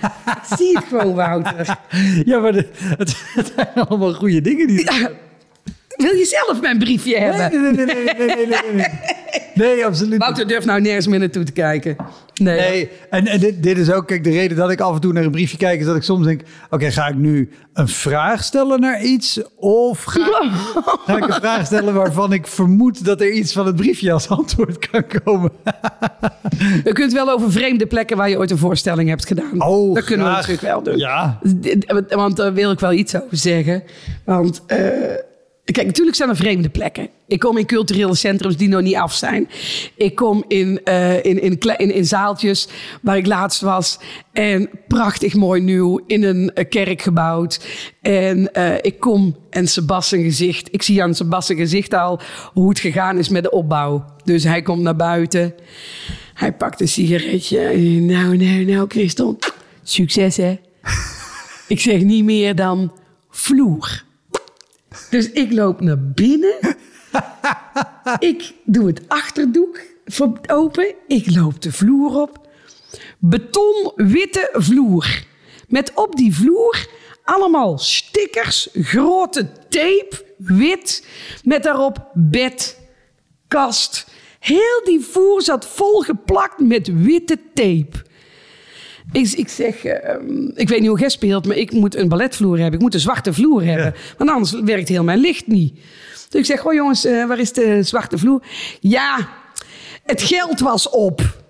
[0.58, 1.78] Zie het gewoon, Wouter.
[2.26, 4.89] Ja, maar de- het, het zijn allemaal goede dingen die...
[5.96, 7.62] Wil je zelf mijn briefje hebben?
[7.62, 8.86] Nee, nee, nee, nee, nee, nee, nee, nee.
[9.56, 10.20] Nee, absoluut niet.
[10.20, 11.96] Wouter durft nou nergens meer naartoe te kijken.
[12.34, 12.60] Nee.
[12.60, 15.14] Nee, en, en dit, dit is ook, kijk, de reden dat ik af en toe
[15.14, 18.44] naar een briefje kijk, is dat ik soms denk: oké, ga ik nu een vraag
[18.44, 19.39] stellen naar iets?
[19.56, 20.52] Of ga, ik-
[21.06, 24.28] ga ik een vraag stellen waarvan ik vermoed dat er iets van het briefje als
[24.30, 25.52] antwoord kan komen?
[26.84, 29.62] Kunnen het wel over vreemde plekken waar je ooit een voorstelling hebt gedaan.
[29.62, 30.98] Oh, dat kunnen we natuurlijk wel doen.
[30.98, 31.39] Ja.
[32.10, 33.84] Want daar wil ik wel iets over zeggen.
[34.26, 34.78] Want eh,
[35.72, 37.09] kijk, natuurlijk zijn er vreemde plekken.
[37.28, 39.49] Ik kom in culturele centrums die nog niet af zijn.
[39.95, 42.68] Ik kom in, eh, in, in, in zaaltjes
[43.01, 43.99] waar ik laatst was.
[44.32, 47.68] En prachtig mooi nieuw in een eh, kerk gebouwd.
[48.01, 50.68] En eh, ik kom en Sebastian gezicht.
[50.72, 52.20] Ik zie aan Sebastian gezicht al
[52.53, 54.05] hoe het gegaan is met de opbouw.
[54.24, 55.53] Dus hij komt naar buiten.
[56.34, 57.76] Hij pakt een sigaretje.
[57.99, 59.38] Nou, nou, nou, Christel.
[59.84, 60.59] Succes, hè?
[61.68, 62.91] Ik zeg niet meer dan
[63.30, 64.03] vloer.
[65.10, 66.56] Dus ik loop naar binnen.
[68.20, 69.80] Ik doe het achterdoek
[70.48, 70.96] open.
[71.08, 72.48] Ik loop de vloer op.
[73.20, 75.24] Betonwitte vloer.
[75.68, 76.88] Met op die vloer
[77.24, 81.08] allemaal stickers, grote tape, wit.
[81.44, 82.80] Met daarop bed,
[83.48, 84.08] kast.
[84.39, 88.12] Heel die vloer zat volgeplakt met witte tape.
[89.12, 92.58] Ik, ik zeg, ehm, ik weet niet hoe jij speelt, maar ik moet een balletvloer
[92.58, 92.74] hebben.
[92.74, 93.93] Ik moet een zwarte vloer hebben.
[94.18, 95.80] Want anders werkt heel mijn licht niet.
[96.30, 98.43] Dus ik zeg, oh jongens, eh, waar is de zwarte vloer?
[98.80, 99.30] Ja,
[100.04, 101.43] het geld was op.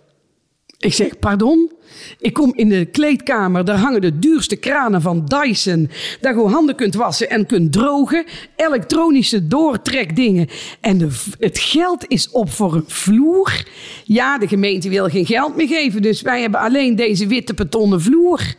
[0.84, 1.72] Ik zeg, pardon?
[2.20, 5.90] Ik kom in de kleedkamer, daar hangen de duurste kranen van Dyson.
[6.22, 8.26] Daar je handen kunt wassen en kunt drogen.
[8.56, 10.48] Elektronische doortrekdingen.
[10.82, 11.10] En de,
[11.40, 13.66] het geld is op voor een vloer.
[14.04, 18.02] Ja, de gemeente wil geen geld meer geven, dus wij hebben alleen deze witte betonnen
[18.02, 18.56] vloer.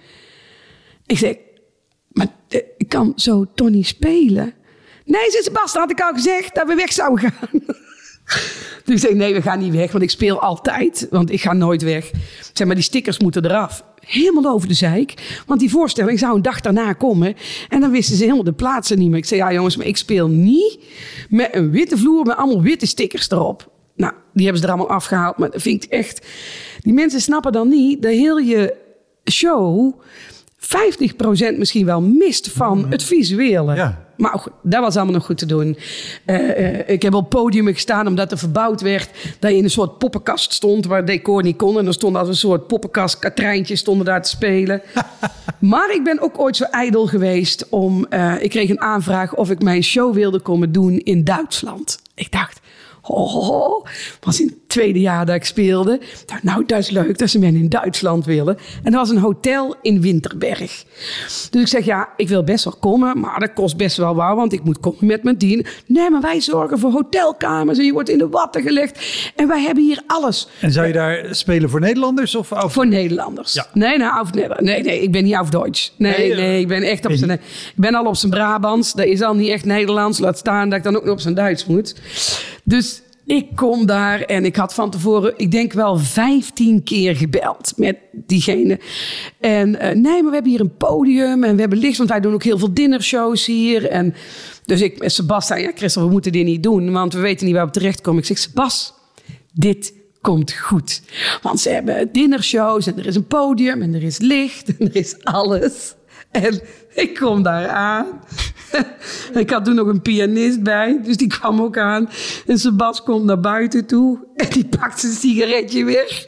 [1.07, 1.37] Ik zeg,
[2.09, 4.55] maar eh, ik kan zo niet spelen?
[5.05, 7.61] Nee, zei Sebastian, had ik al gezegd dat we weg zouden gaan.
[8.85, 11.07] Dus ik zeg, nee, we gaan niet weg, want ik speel altijd.
[11.11, 12.11] Want ik ga nooit weg.
[12.53, 13.85] Zeg maar, die stickers moeten eraf.
[14.01, 15.43] Helemaal over de zeik.
[15.47, 17.35] Want die voorstelling zou een dag daarna komen.
[17.69, 19.19] En dan wisten ze helemaal de plaatsen niet meer.
[19.19, 20.79] Ik zei, ja jongens, maar ik speel niet
[21.29, 23.73] met een witte vloer met allemaal witte stickers erop.
[23.97, 25.39] Nou, die hebben ze er allemaal afgehaald.
[25.39, 26.27] Maar dat vind ik echt...
[26.81, 28.75] Die mensen snappen dan niet dat heel je
[29.31, 30.01] show
[31.55, 33.75] 50% misschien wel mist van het visuele.
[33.75, 34.04] Ja.
[34.17, 35.79] Maar dat was allemaal nog goed te doen.
[36.25, 39.11] Eh, eh, ik heb op podium gestaan omdat er verbouwd werd.
[39.39, 41.79] Dat je in een soort poppenkast stond waar decor niet kon.
[41.79, 44.83] En er stonden als een soort poppenkast, katrijntjes stonden daar te spelen.
[45.59, 48.07] maar ik ben ook ooit zo ijdel geweest om...
[48.07, 51.99] eh, ik kreeg een aanvraag of ik mijn show wilde komen doen in Duitsland.
[52.15, 52.61] Ik dacht,
[53.07, 53.85] Oh,
[54.21, 56.01] was in het tweede jaar dat ik speelde.
[56.43, 58.59] Nou, dat is leuk dat ze mij in Duitsland willen.
[58.83, 60.85] En er was een hotel in Winterberg.
[61.51, 64.37] Dus ik zeg, ja, ik wil best wel komen, maar dat kost best wel waar,
[64.37, 65.67] want ik moet komen met mijn dien.
[65.87, 68.99] Nee, maar wij zorgen voor hotelkamers en je wordt in de watten gelegd.
[69.37, 72.35] En wij hebben hier alles En zou je daar spelen voor Nederlanders?
[72.35, 73.53] Of, of- voor Nederlanders.
[73.53, 73.67] Ja.
[73.73, 75.95] Nee, nou, auf, nee, nee, nee, ik ben niet auf Duits.
[75.99, 77.31] Nee, Nee, nee, eh, ik ben echt op zijn...
[77.31, 77.41] Ik
[77.77, 78.93] ben al op zijn Brabants.
[78.93, 80.19] Dat is al niet echt Nederlands.
[80.19, 81.95] Laat staan dat ik dan ook nog op zijn Duits moet.
[82.65, 87.73] Dus ik kom daar en ik had van tevoren, ik denk wel 15 keer gebeld
[87.77, 88.81] met diegene.
[89.41, 92.21] En eh, nee, maar we hebben hier een podium en we hebben licht, want wij
[92.21, 93.89] doen ook heel veel dinnershows hier.
[93.89, 94.15] En
[94.65, 97.55] dus ik met Sebastian, ja, Christel, we moeten dit niet doen, want we weten niet
[97.55, 98.21] waar we terechtkomen.
[98.21, 98.95] Ik zeg, Sebas,
[99.53, 101.03] dit komt goed.
[101.43, 104.97] Want ze hebben dinnershows en er is een podium en er is licht en er
[104.97, 105.95] is alles.
[106.43, 106.61] En
[106.95, 108.21] ik kom daar aan.
[109.43, 112.11] ik had toen nog een pianist bij, dus die kwam ook aan.
[112.47, 116.27] En Sebas komt naar buiten toe en die pakt zijn sigaretje weg.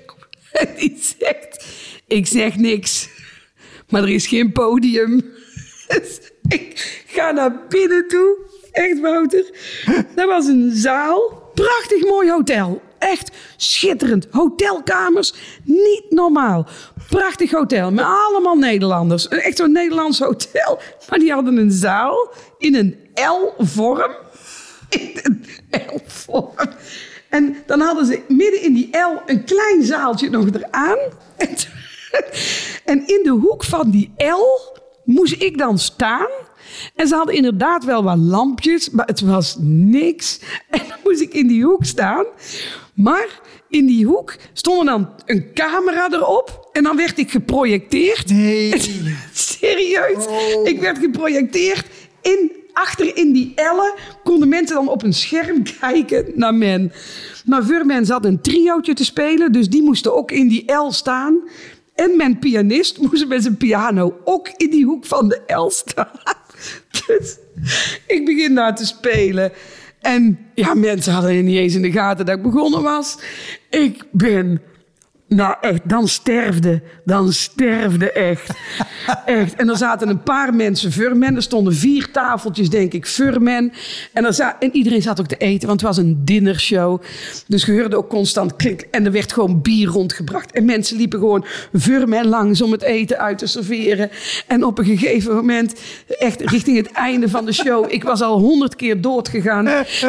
[0.53, 1.67] En die zegt,
[2.07, 3.09] ik zeg niks,
[3.89, 5.25] maar er is geen podium.
[5.89, 8.39] Dus ik ga naar binnen toe.
[8.73, 9.45] Echt, Wouter.
[10.15, 11.51] Dat was een zaal.
[11.55, 12.83] Prachtig mooi hotel.
[12.99, 14.27] Echt schitterend.
[14.31, 15.35] Hotelkamers,
[15.65, 16.67] niet normaal.
[17.09, 19.29] Prachtig hotel met allemaal Nederlanders.
[19.29, 20.81] Echt zo'n Nederlands hotel.
[21.09, 24.15] Maar die hadden een zaal in een L-vorm.
[24.89, 26.55] In een L-vorm.
[27.29, 30.99] En dan hadden ze midden in die L een klein zaaltje nog eraan.
[32.85, 36.29] En in de hoek van die L moest ik dan staan.
[36.95, 40.41] En ze hadden inderdaad wel wat lampjes, maar het was niks.
[40.71, 42.25] En dan moest ik in die hoek staan.
[42.95, 43.41] Maar
[43.77, 46.69] in die hoek stond dan een camera erop.
[46.73, 48.31] En dan werd ik geprojecteerd.
[48.31, 48.81] Nee.
[49.33, 50.27] Serieus.
[50.65, 51.87] Ik werd geprojecteerd
[52.23, 53.95] in, achter in die ellen.
[54.25, 56.93] Konden mensen dan op een scherm kijken naar men.
[57.45, 59.53] Maar voor men zat een triootje te spelen.
[59.53, 61.49] Dus die moesten ook in die L staan.
[61.95, 66.21] En mijn pianist moest met zijn piano ook in die hoek van de L staan.
[67.07, 67.37] Dus
[68.07, 69.53] ik begin daar te spelen.
[70.07, 73.19] En ja, mensen hadden niet eens in de gaten dat ik begonnen was.
[73.71, 74.61] Ik ben
[75.29, 78.51] nou echt, dan sterfde, dan sterfde echt.
[79.27, 79.55] echt.
[79.55, 81.37] En er zaten een paar mensen voor men.
[81.37, 83.73] Er stonden vier tafeltjes, denk ik, voor men.
[84.13, 87.03] En, er za- en iedereen zat ook te eten, want het was een dinnershow.
[87.47, 88.87] Dus je hoorde ook constant klik.
[88.91, 90.53] En er werd gewoon bier rondgebracht.
[90.53, 94.11] En mensen liepen gewoon voor men langs om het eten uit te serveren.
[94.47, 95.75] En op een gegeven moment,
[96.19, 97.93] echt richting het einde van de show...
[97.93, 99.65] ik was al honderd keer doodgegaan.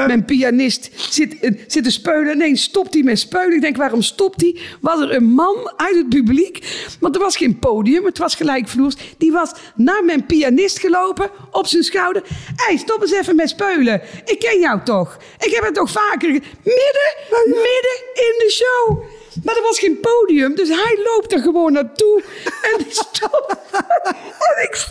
[0.07, 2.37] Mijn pianist zit, eh, zit te speulen.
[2.37, 3.55] Nee, stopt hij met speulen.
[3.55, 4.55] Ik denk, waarom stopt hij?
[4.81, 8.95] Was er een man uit het publiek, want er was geen podium, het was gelijkvloers.
[9.17, 12.23] Die was naar mijn pianist gelopen, op zijn schouder.
[12.55, 14.01] Hé, hey, stop eens even met speulen.
[14.25, 15.17] Ik ken jou toch?
[15.39, 16.29] Ik heb het toch vaker...
[16.63, 19.03] Midden, midden in de show.
[19.43, 22.23] Maar er was geen podium, dus hij loopt er gewoon naartoe.
[22.61, 23.55] En stopt.
[24.47, 24.87] en ik...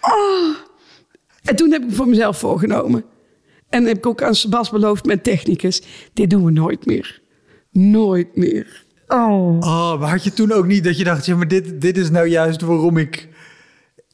[0.00, 0.56] Oh.
[1.44, 3.04] En toen heb ik voor mezelf voorgenomen.
[3.68, 5.82] En heb ik ook aan Sebas beloofd, mijn technicus.
[6.12, 7.20] Dit doen we nooit meer.
[7.70, 8.84] Nooit meer.
[9.12, 9.56] Oh.
[9.60, 12.10] Oh, maar had je toen ook niet dat je dacht, ja, maar dit, dit is
[12.10, 13.28] nou juist waarom ik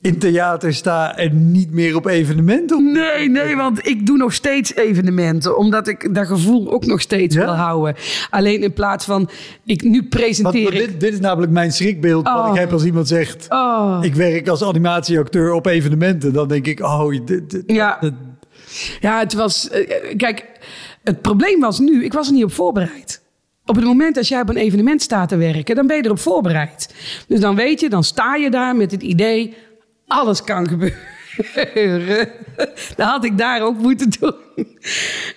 [0.00, 2.92] in theater sta en niet meer op evenementen?
[2.92, 5.58] Nee, nee, want ik doe nog steeds evenementen.
[5.58, 7.44] Omdat ik dat gevoel ook nog steeds Ja?
[7.44, 7.94] wil houden.
[8.30, 9.28] Alleen in plaats van,
[9.64, 10.80] ik nu presenteer want ik...
[10.88, 12.50] dit, dit is namelijk mijn schrikbeeld wat Oh.
[12.54, 13.46] ik heb als iemand zegt...
[13.48, 13.98] Oh.
[14.02, 16.32] Ik werk als animatieacteur op evenementen.
[16.32, 17.98] Dan denk ik, oh, dit, dit- Ja.
[19.00, 19.68] Ja, het was...
[19.68, 20.44] eh, kijk,
[21.04, 23.24] het probleem was nu, ik was er niet op voorbereid.
[23.66, 26.18] Op het moment dat jij op een evenement staat te werken, dan ben je erop
[26.18, 26.94] voorbereid.
[27.28, 29.54] Dus dan weet je, dan sta je daar met het idee,
[30.06, 32.28] alles kan gebeuren.
[32.96, 34.34] Dat had ik daar ook moeten doen.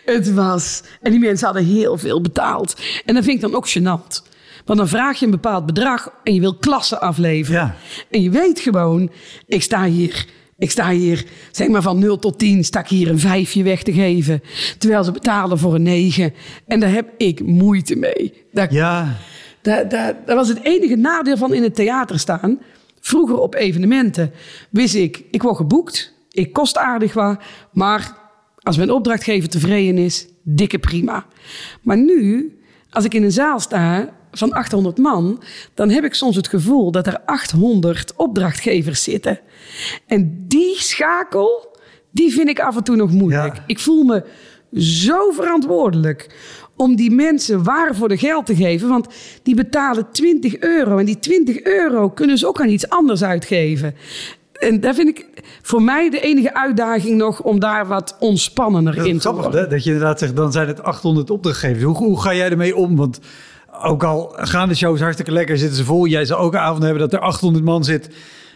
[0.05, 0.84] Het was.
[1.01, 2.82] En die mensen hadden heel veel betaald.
[3.05, 4.27] En dat vind ik dan ook gênant.
[4.65, 7.61] Want dan vraag je een bepaald bedrag en je wil klassen afleveren.
[7.61, 7.75] Ja.
[8.09, 9.11] En je weet gewoon,
[9.47, 10.25] ik sta hier.
[10.60, 13.84] Ik sta hier, zeg maar van 0 tot 10, sta ik hier een vijfje weg
[13.84, 14.41] te geven.
[14.78, 16.34] Terwijl ze betalen voor een 9.
[16.68, 18.34] En daar heb ik moeite mee.
[18.51, 19.18] Dat, Ja,
[19.62, 22.60] dat, dat, dat was het enige nadeel van in het theater staan.
[22.99, 24.32] Vroeger op evenementen
[24.70, 26.14] wist ik, ik word geboekt.
[26.32, 27.39] Ik kost aardig wat.
[27.72, 28.18] Maar
[28.60, 31.26] als mijn opdrachtgever tevreden is, dikke prima.
[31.82, 32.53] Maar nu,
[32.89, 35.41] als ik in een zaal sta van 800 man,
[35.73, 39.39] dan heb ik soms het gevoel dat er 800 opdrachtgevers zitten.
[40.07, 41.77] En die schakel,
[42.11, 43.55] die vind ik af en toe nog moeilijk.
[43.55, 43.63] Ja.
[43.67, 44.23] Ik voel me
[44.73, 46.35] zo verantwoordelijk
[46.75, 48.89] om die mensen waar voor de geld te geven.
[48.89, 49.07] Want
[49.43, 50.97] die betalen 20 euro.
[50.97, 53.95] En die 20 euro kunnen ze ook aan iets anders uitgeven.
[54.53, 55.27] En daar vind ik
[55.61, 59.61] voor mij de enige uitdaging nog om daar wat ontspannender in te grappig worden.
[59.61, 59.67] hè?
[59.67, 61.83] dat je inderdaad zegt, dan zijn het 800 opdrachtgevers.
[61.83, 62.95] Hoe, hoe ga jij ermee om?
[62.95, 63.19] Want
[63.84, 66.05] ook al gaan de shows hartstikke lekker, zitten ze vol.
[66.05, 68.09] Jij zou ook een avond hebben dat er 800 man zit...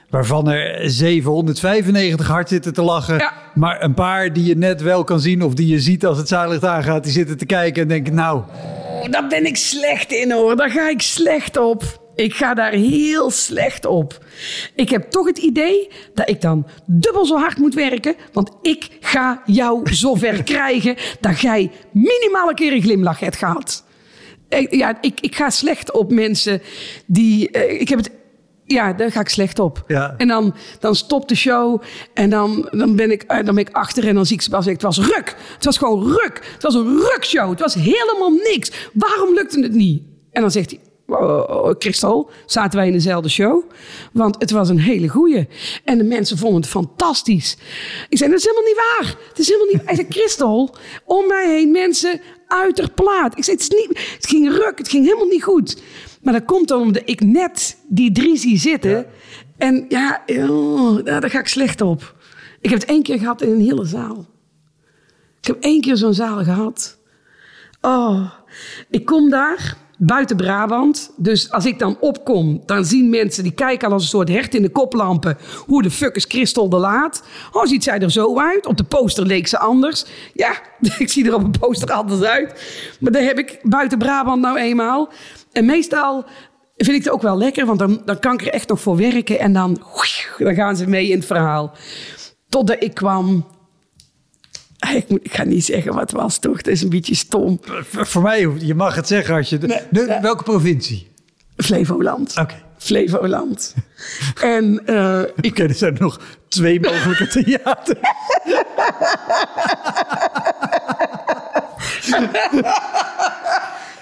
[0.09, 3.17] waarvan er 795 hard zitten te lachen.
[3.17, 3.33] Ja.
[3.53, 5.41] Maar een paar die je net wel kan zien...
[5.41, 7.03] of die je ziet als het zaallicht aangaat...
[7.03, 8.41] die zitten te kijken en denken, nou...
[9.09, 10.55] Daar ben ik slecht in hoor.
[10.55, 12.01] Daar ga ik slecht op.
[12.15, 14.25] Ik ga daar heel slecht op.
[14.75, 18.15] Ik heb toch het idee dat ik dan dubbel zo hard moet werken.
[18.33, 23.83] Want ik ga jou zover krijgen dat jij minimaal een keer een glimlach hebt gehad.
[24.57, 26.61] Ik- Ja, ik, ik ga slecht op mensen
[27.05, 27.49] die.
[27.51, 28.11] eh, Ik heb het.
[28.65, 29.83] Ja, daar ga ik slecht op.
[29.87, 30.13] Ja.
[30.17, 31.81] En dan, dan stopt de show
[32.13, 34.73] en dan, dan, ben ik, eh, dan ben ik achter en dan zie ik Sebastian.
[34.73, 35.35] Het was ruk.
[35.55, 36.41] Het was gewoon ruk.
[36.53, 37.49] Het was een rukshow.
[37.49, 38.71] Het was helemaal niks.
[38.93, 40.03] Waarom lukte het niet?
[40.31, 43.63] En dan zegt hij, oh, oh, Christel, zaten wij in dezelfde show?
[44.11, 45.47] Want het was een hele goeie.
[45.83, 47.57] En de mensen vonden het fantastisch.
[48.09, 49.15] Ik zei, dat is helemaal niet waar.
[49.29, 50.75] Het is helemaal niet Hij zei, Christel,
[51.05, 53.37] om mij heen mensen uit plaat.
[53.37, 54.77] Ik zei, het, is niet, het ging ruk.
[54.77, 55.81] Het ging helemaal niet goed.
[56.21, 59.05] Maar dat komt dan omdat ik net die drie zie zitten.
[59.57, 62.15] En ja, oh, daar daar ga ik slecht op.
[62.61, 64.25] Ik heb het één keer gehad in een hele zaal.
[65.39, 66.97] Ik heb één keer zo'n zaal gehad.
[67.81, 68.31] Oh,
[68.89, 71.11] ik kom daar buiten Brabant.
[71.17, 74.55] Dus als ik dan opkom, dan zien mensen die kijken al als een soort hert
[74.55, 75.37] in de koplampen.
[75.65, 77.23] Hoe de fuck is Christel de Laat?
[77.51, 78.65] Oh, ziet zij er zo uit?
[78.65, 80.05] Op de poster leek ze anders.
[80.33, 80.61] Ja,
[80.97, 82.61] ik zie er op een poster anders uit.
[82.99, 85.09] Maar daar heb ik buiten Brabant nou eenmaal.
[85.51, 86.25] En meestal
[86.77, 88.97] vind ik het ook wel lekker, want dan, dan kan ik er echt nog voor
[88.97, 89.39] werken.
[89.39, 89.81] En dan,
[90.37, 91.71] dan gaan ze mee in het verhaal.
[92.49, 93.45] Totdat ik kwam.
[94.95, 96.55] Ik, moet, ik ga niet zeggen wat het was, toch?
[96.61, 97.59] Dat is een beetje stom.
[97.91, 99.57] Voor mij, je mag het zeggen als je...
[99.57, 101.11] de- de- welke provincie?
[101.57, 102.33] Flevoland.
[102.39, 102.53] Oké.
[102.77, 103.73] Flevoland.
[104.41, 107.99] en eh, ik, Oké, er zijn nog twee mogelijke theaters.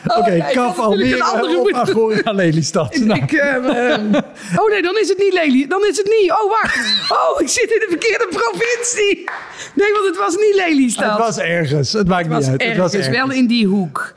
[0.06, 1.24] Oké, ja, ik Kaf Almere
[1.74, 2.95] Agora Lelystad.
[2.95, 3.56] Nou, ik, eh,
[3.93, 4.16] ehm,
[4.56, 5.68] oh nee, dan is het niet Lely.
[5.68, 6.32] Dan is het niet.
[6.32, 7.12] Oh, wacht.
[7.12, 9.30] Oh, ik zit in de verkeerde provincie.
[9.76, 11.10] Nee, want het was niet Lelystad.
[11.10, 11.93] het was ergens.
[11.93, 12.62] Het maakt Het niet uit.
[12.62, 13.18] ergens, het was ergens.
[13.18, 14.14] wel in die hoek.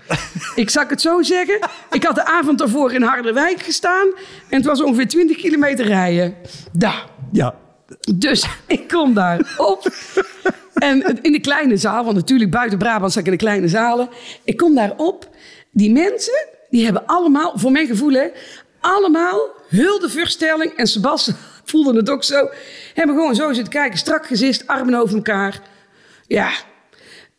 [0.55, 1.59] ik zal het zo zeggen.
[1.91, 4.07] Ik had de avond ervoor in Harderwijk gestaan.
[4.49, 6.35] En het was ongeveer 20 kilometer rijden.
[6.73, 7.05] Daar.
[7.33, 7.55] Ja.
[8.15, 9.89] Dus ik kom daar op.
[10.75, 14.09] En in de kleine zaal, want natuurlijk buiten Brabant zat ik in de kleine zalen.
[14.45, 15.29] Ik kom daar op.
[15.75, 18.29] Die mensen, die hebben allemaal, voor mijn gevoel, hè,
[18.81, 20.73] allemaal huldeverstelling.
[20.73, 21.31] En Sebas
[21.65, 22.49] voelde het ook zo.
[22.95, 25.63] Hebben gewoon zo zitten kijken, strak gezicht, armen over elkaar.
[26.27, 26.51] Ja,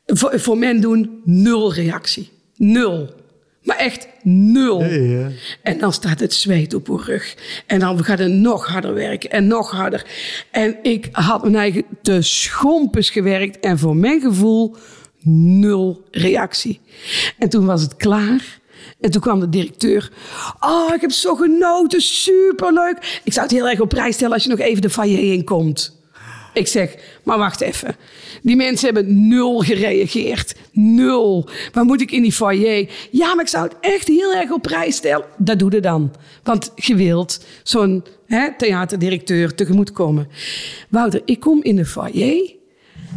[0.06, 2.32] voor, voor men doen nul reactie.
[2.56, 3.14] Nul.
[3.62, 4.84] Maar echt nul.
[4.84, 5.30] Ja.
[5.62, 7.36] En dan staat het zweet op uw rug.
[7.66, 10.06] En dan gaat het nog harder werken en nog harder.
[10.52, 13.60] En ik had mijn eigen te schompens gewerkt.
[13.60, 14.76] En voor mijn gevoel
[15.34, 16.80] nul reactie.
[17.40, 18.60] En toen was het klaar.
[19.00, 20.12] En toen kwam de directeur.
[20.60, 22.02] Oh, ik heb zo genoten.
[22.02, 23.22] Superleuk.
[23.24, 25.44] Ik zou het heel erg op prijs stellen als je nog even de foyer in
[25.44, 26.04] komt.
[26.54, 27.96] Ik zeg, maar wacht even.
[28.42, 30.56] Die mensen hebben nul gereageerd.
[30.72, 31.50] Nul.
[31.72, 32.90] Waar moet ik in die foyer?
[33.12, 35.26] Ja, maar ik zou het echt heel erg op prijs stellen.
[35.38, 36.12] Dat doe je dan.
[36.44, 38.04] Want je wilt zo'n
[38.58, 40.28] theaterdirecteur tegemoetkomen.
[40.90, 42.54] Wouter, ik kom in de foyer.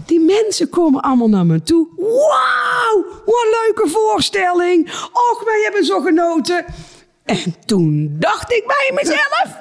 [0.07, 1.88] Die mensen komen allemaal naar me toe.
[1.96, 4.86] Wauw, wat een leuke voorstelling.
[5.12, 6.64] Och, wij hebben zo genoten.
[7.24, 9.57] En toen dacht ik bij mezelf...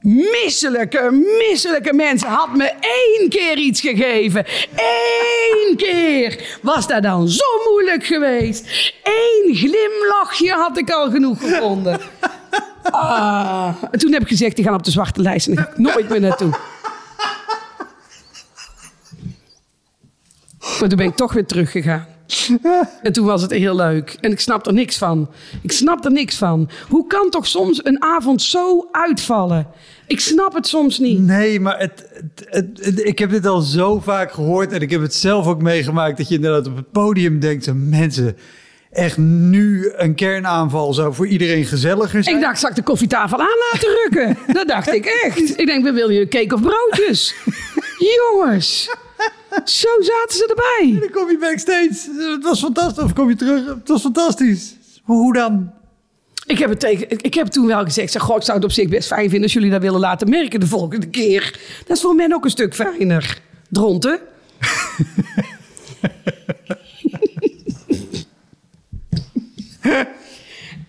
[0.42, 1.10] misselijke,
[1.48, 4.44] misselijke mensen had me één keer iets gegeven.
[4.76, 6.58] Eén keer.
[6.62, 8.92] Was dat dan zo moeilijk geweest?
[9.02, 12.00] Eén glimlachje had ik al genoeg gevonden.
[12.90, 13.68] Ah.
[13.90, 15.78] En toen heb ik gezegd, die gaan op de zwarte lijst en daar ga ik
[15.78, 16.50] nooit meer naartoe.
[20.60, 22.06] Maar toen ben ik toch weer teruggegaan.
[23.02, 24.16] En toen was het heel leuk.
[24.20, 25.30] En ik snap er niks van.
[25.62, 26.70] Ik snap er niks van.
[26.88, 29.66] Hoe kan toch soms een avond zo uitvallen?
[30.06, 31.20] Ik snap het soms niet.
[31.20, 32.08] Nee, maar het,
[32.44, 35.62] het, het- ik heb dit al zo vaak gehoord en ik heb het zelf ook
[35.62, 38.36] meegemaakt dat je inderdaad op het podium denkt, zo, mensen,
[38.90, 42.36] echt nu een kernaanval zou voor iedereen gezelliger zijn.
[42.36, 44.38] Ik dacht, zal ik de koffietafel aan laten rukken?
[44.54, 45.58] Dat dacht ik echt.
[45.60, 47.34] Ik denk, we willen je cake of broodjes?
[48.16, 48.90] Jongens,
[49.64, 51.00] zo zaten ze erbij.
[51.00, 52.30] Dan kom je backstage.
[52.32, 53.04] Het was fantastisch.
[53.04, 53.66] Of kom je terug?
[53.66, 54.74] Het was fantastisch.
[55.04, 55.72] Hoe dan?
[56.46, 58.72] Ik heb, het tegen, ik heb toen wel gezegd, zeg, goh, ik zou het op
[58.72, 61.58] zich best fijn vinden als jullie dat willen laten merken de volgende keer.
[61.86, 63.40] Dat is voor men ook een stuk fijner.
[63.68, 64.20] Dronten.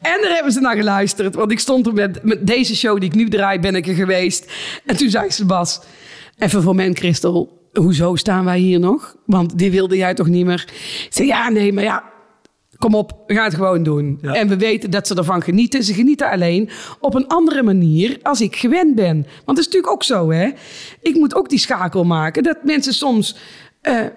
[0.02, 1.36] En daar hebben ze naar geluisterd.
[1.36, 3.94] Want ik stond er met, met deze show die ik nu draai, ben ik er
[3.94, 4.52] geweest.
[4.86, 5.82] En toen zei ze, Bas,
[6.38, 7.61] even voor men, Christel.
[7.74, 9.16] Hoezo staan wij hier nog?
[9.26, 10.66] Want die wilde jij toch niet meer?
[11.06, 12.12] Ik zei, ja, nee, maar ja,
[12.82, 14.20] kom op, we gaan het gewoon doen.
[14.22, 14.34] Ja.
[14.34, 15.84] En we weten dat ze ervan genieten.
[15.84, 16.70] Ze genieten alleen
[17.00, 19.16] op een andere manier als ik gewend ben.
[19.16, 20.50] Want dat is natuurlijk ook zo, hè.
[21.02, 22.44] Ik moet ook die schakel maken.
[22.44, 23.36] Dat mensen soms
[23.82, 24.12] eh, eh,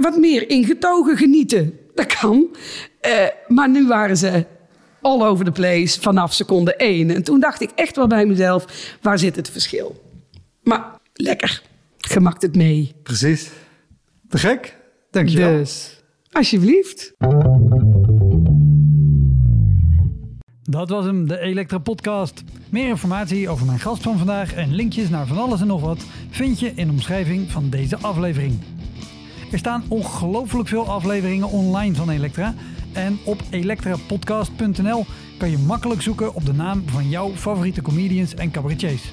[0.00, 1.78] wat meer ingetogen genieten.
[1.94, 2.56] Dat kan.
[3.00, 4.44] Eh, maar nu waren ze
[5.00, 7.10] all over the place vanaf seconde één.
[7.10, 8.64] En toen dacht ik echt wel bij mezelf,
[9.00, 10.02] waar zit het verschil?
[10.62, 11.62] Maar lekker.
[12.08, 12.94] Gemakt het mee.
[13.02, 13.50] Precies.
[14.28, 14.76] Te gek.
[15.10, 15.56] Dankjewel.
[15.56, 17.14] Dus, alsjeblieft.
[20.62, 22.42] Dat was hem, de Elektra Podcast.
[22.70, 26.04] Meer informatie over mijn gast van vandaag en linkjes naar van alles en nog wat
[26.30, 28.58] vind je in de omschrijving van deze aflevering.
[29.52, 32.54] Er staan ongelooflijk veel afleveringen online van Elektra.
[32.92, 35.04] En op elektrapodcast.nl
[35.38, 39.12] kan je makkelijk zoeken op de naam van jouw favoriete comedians en cabaretiers.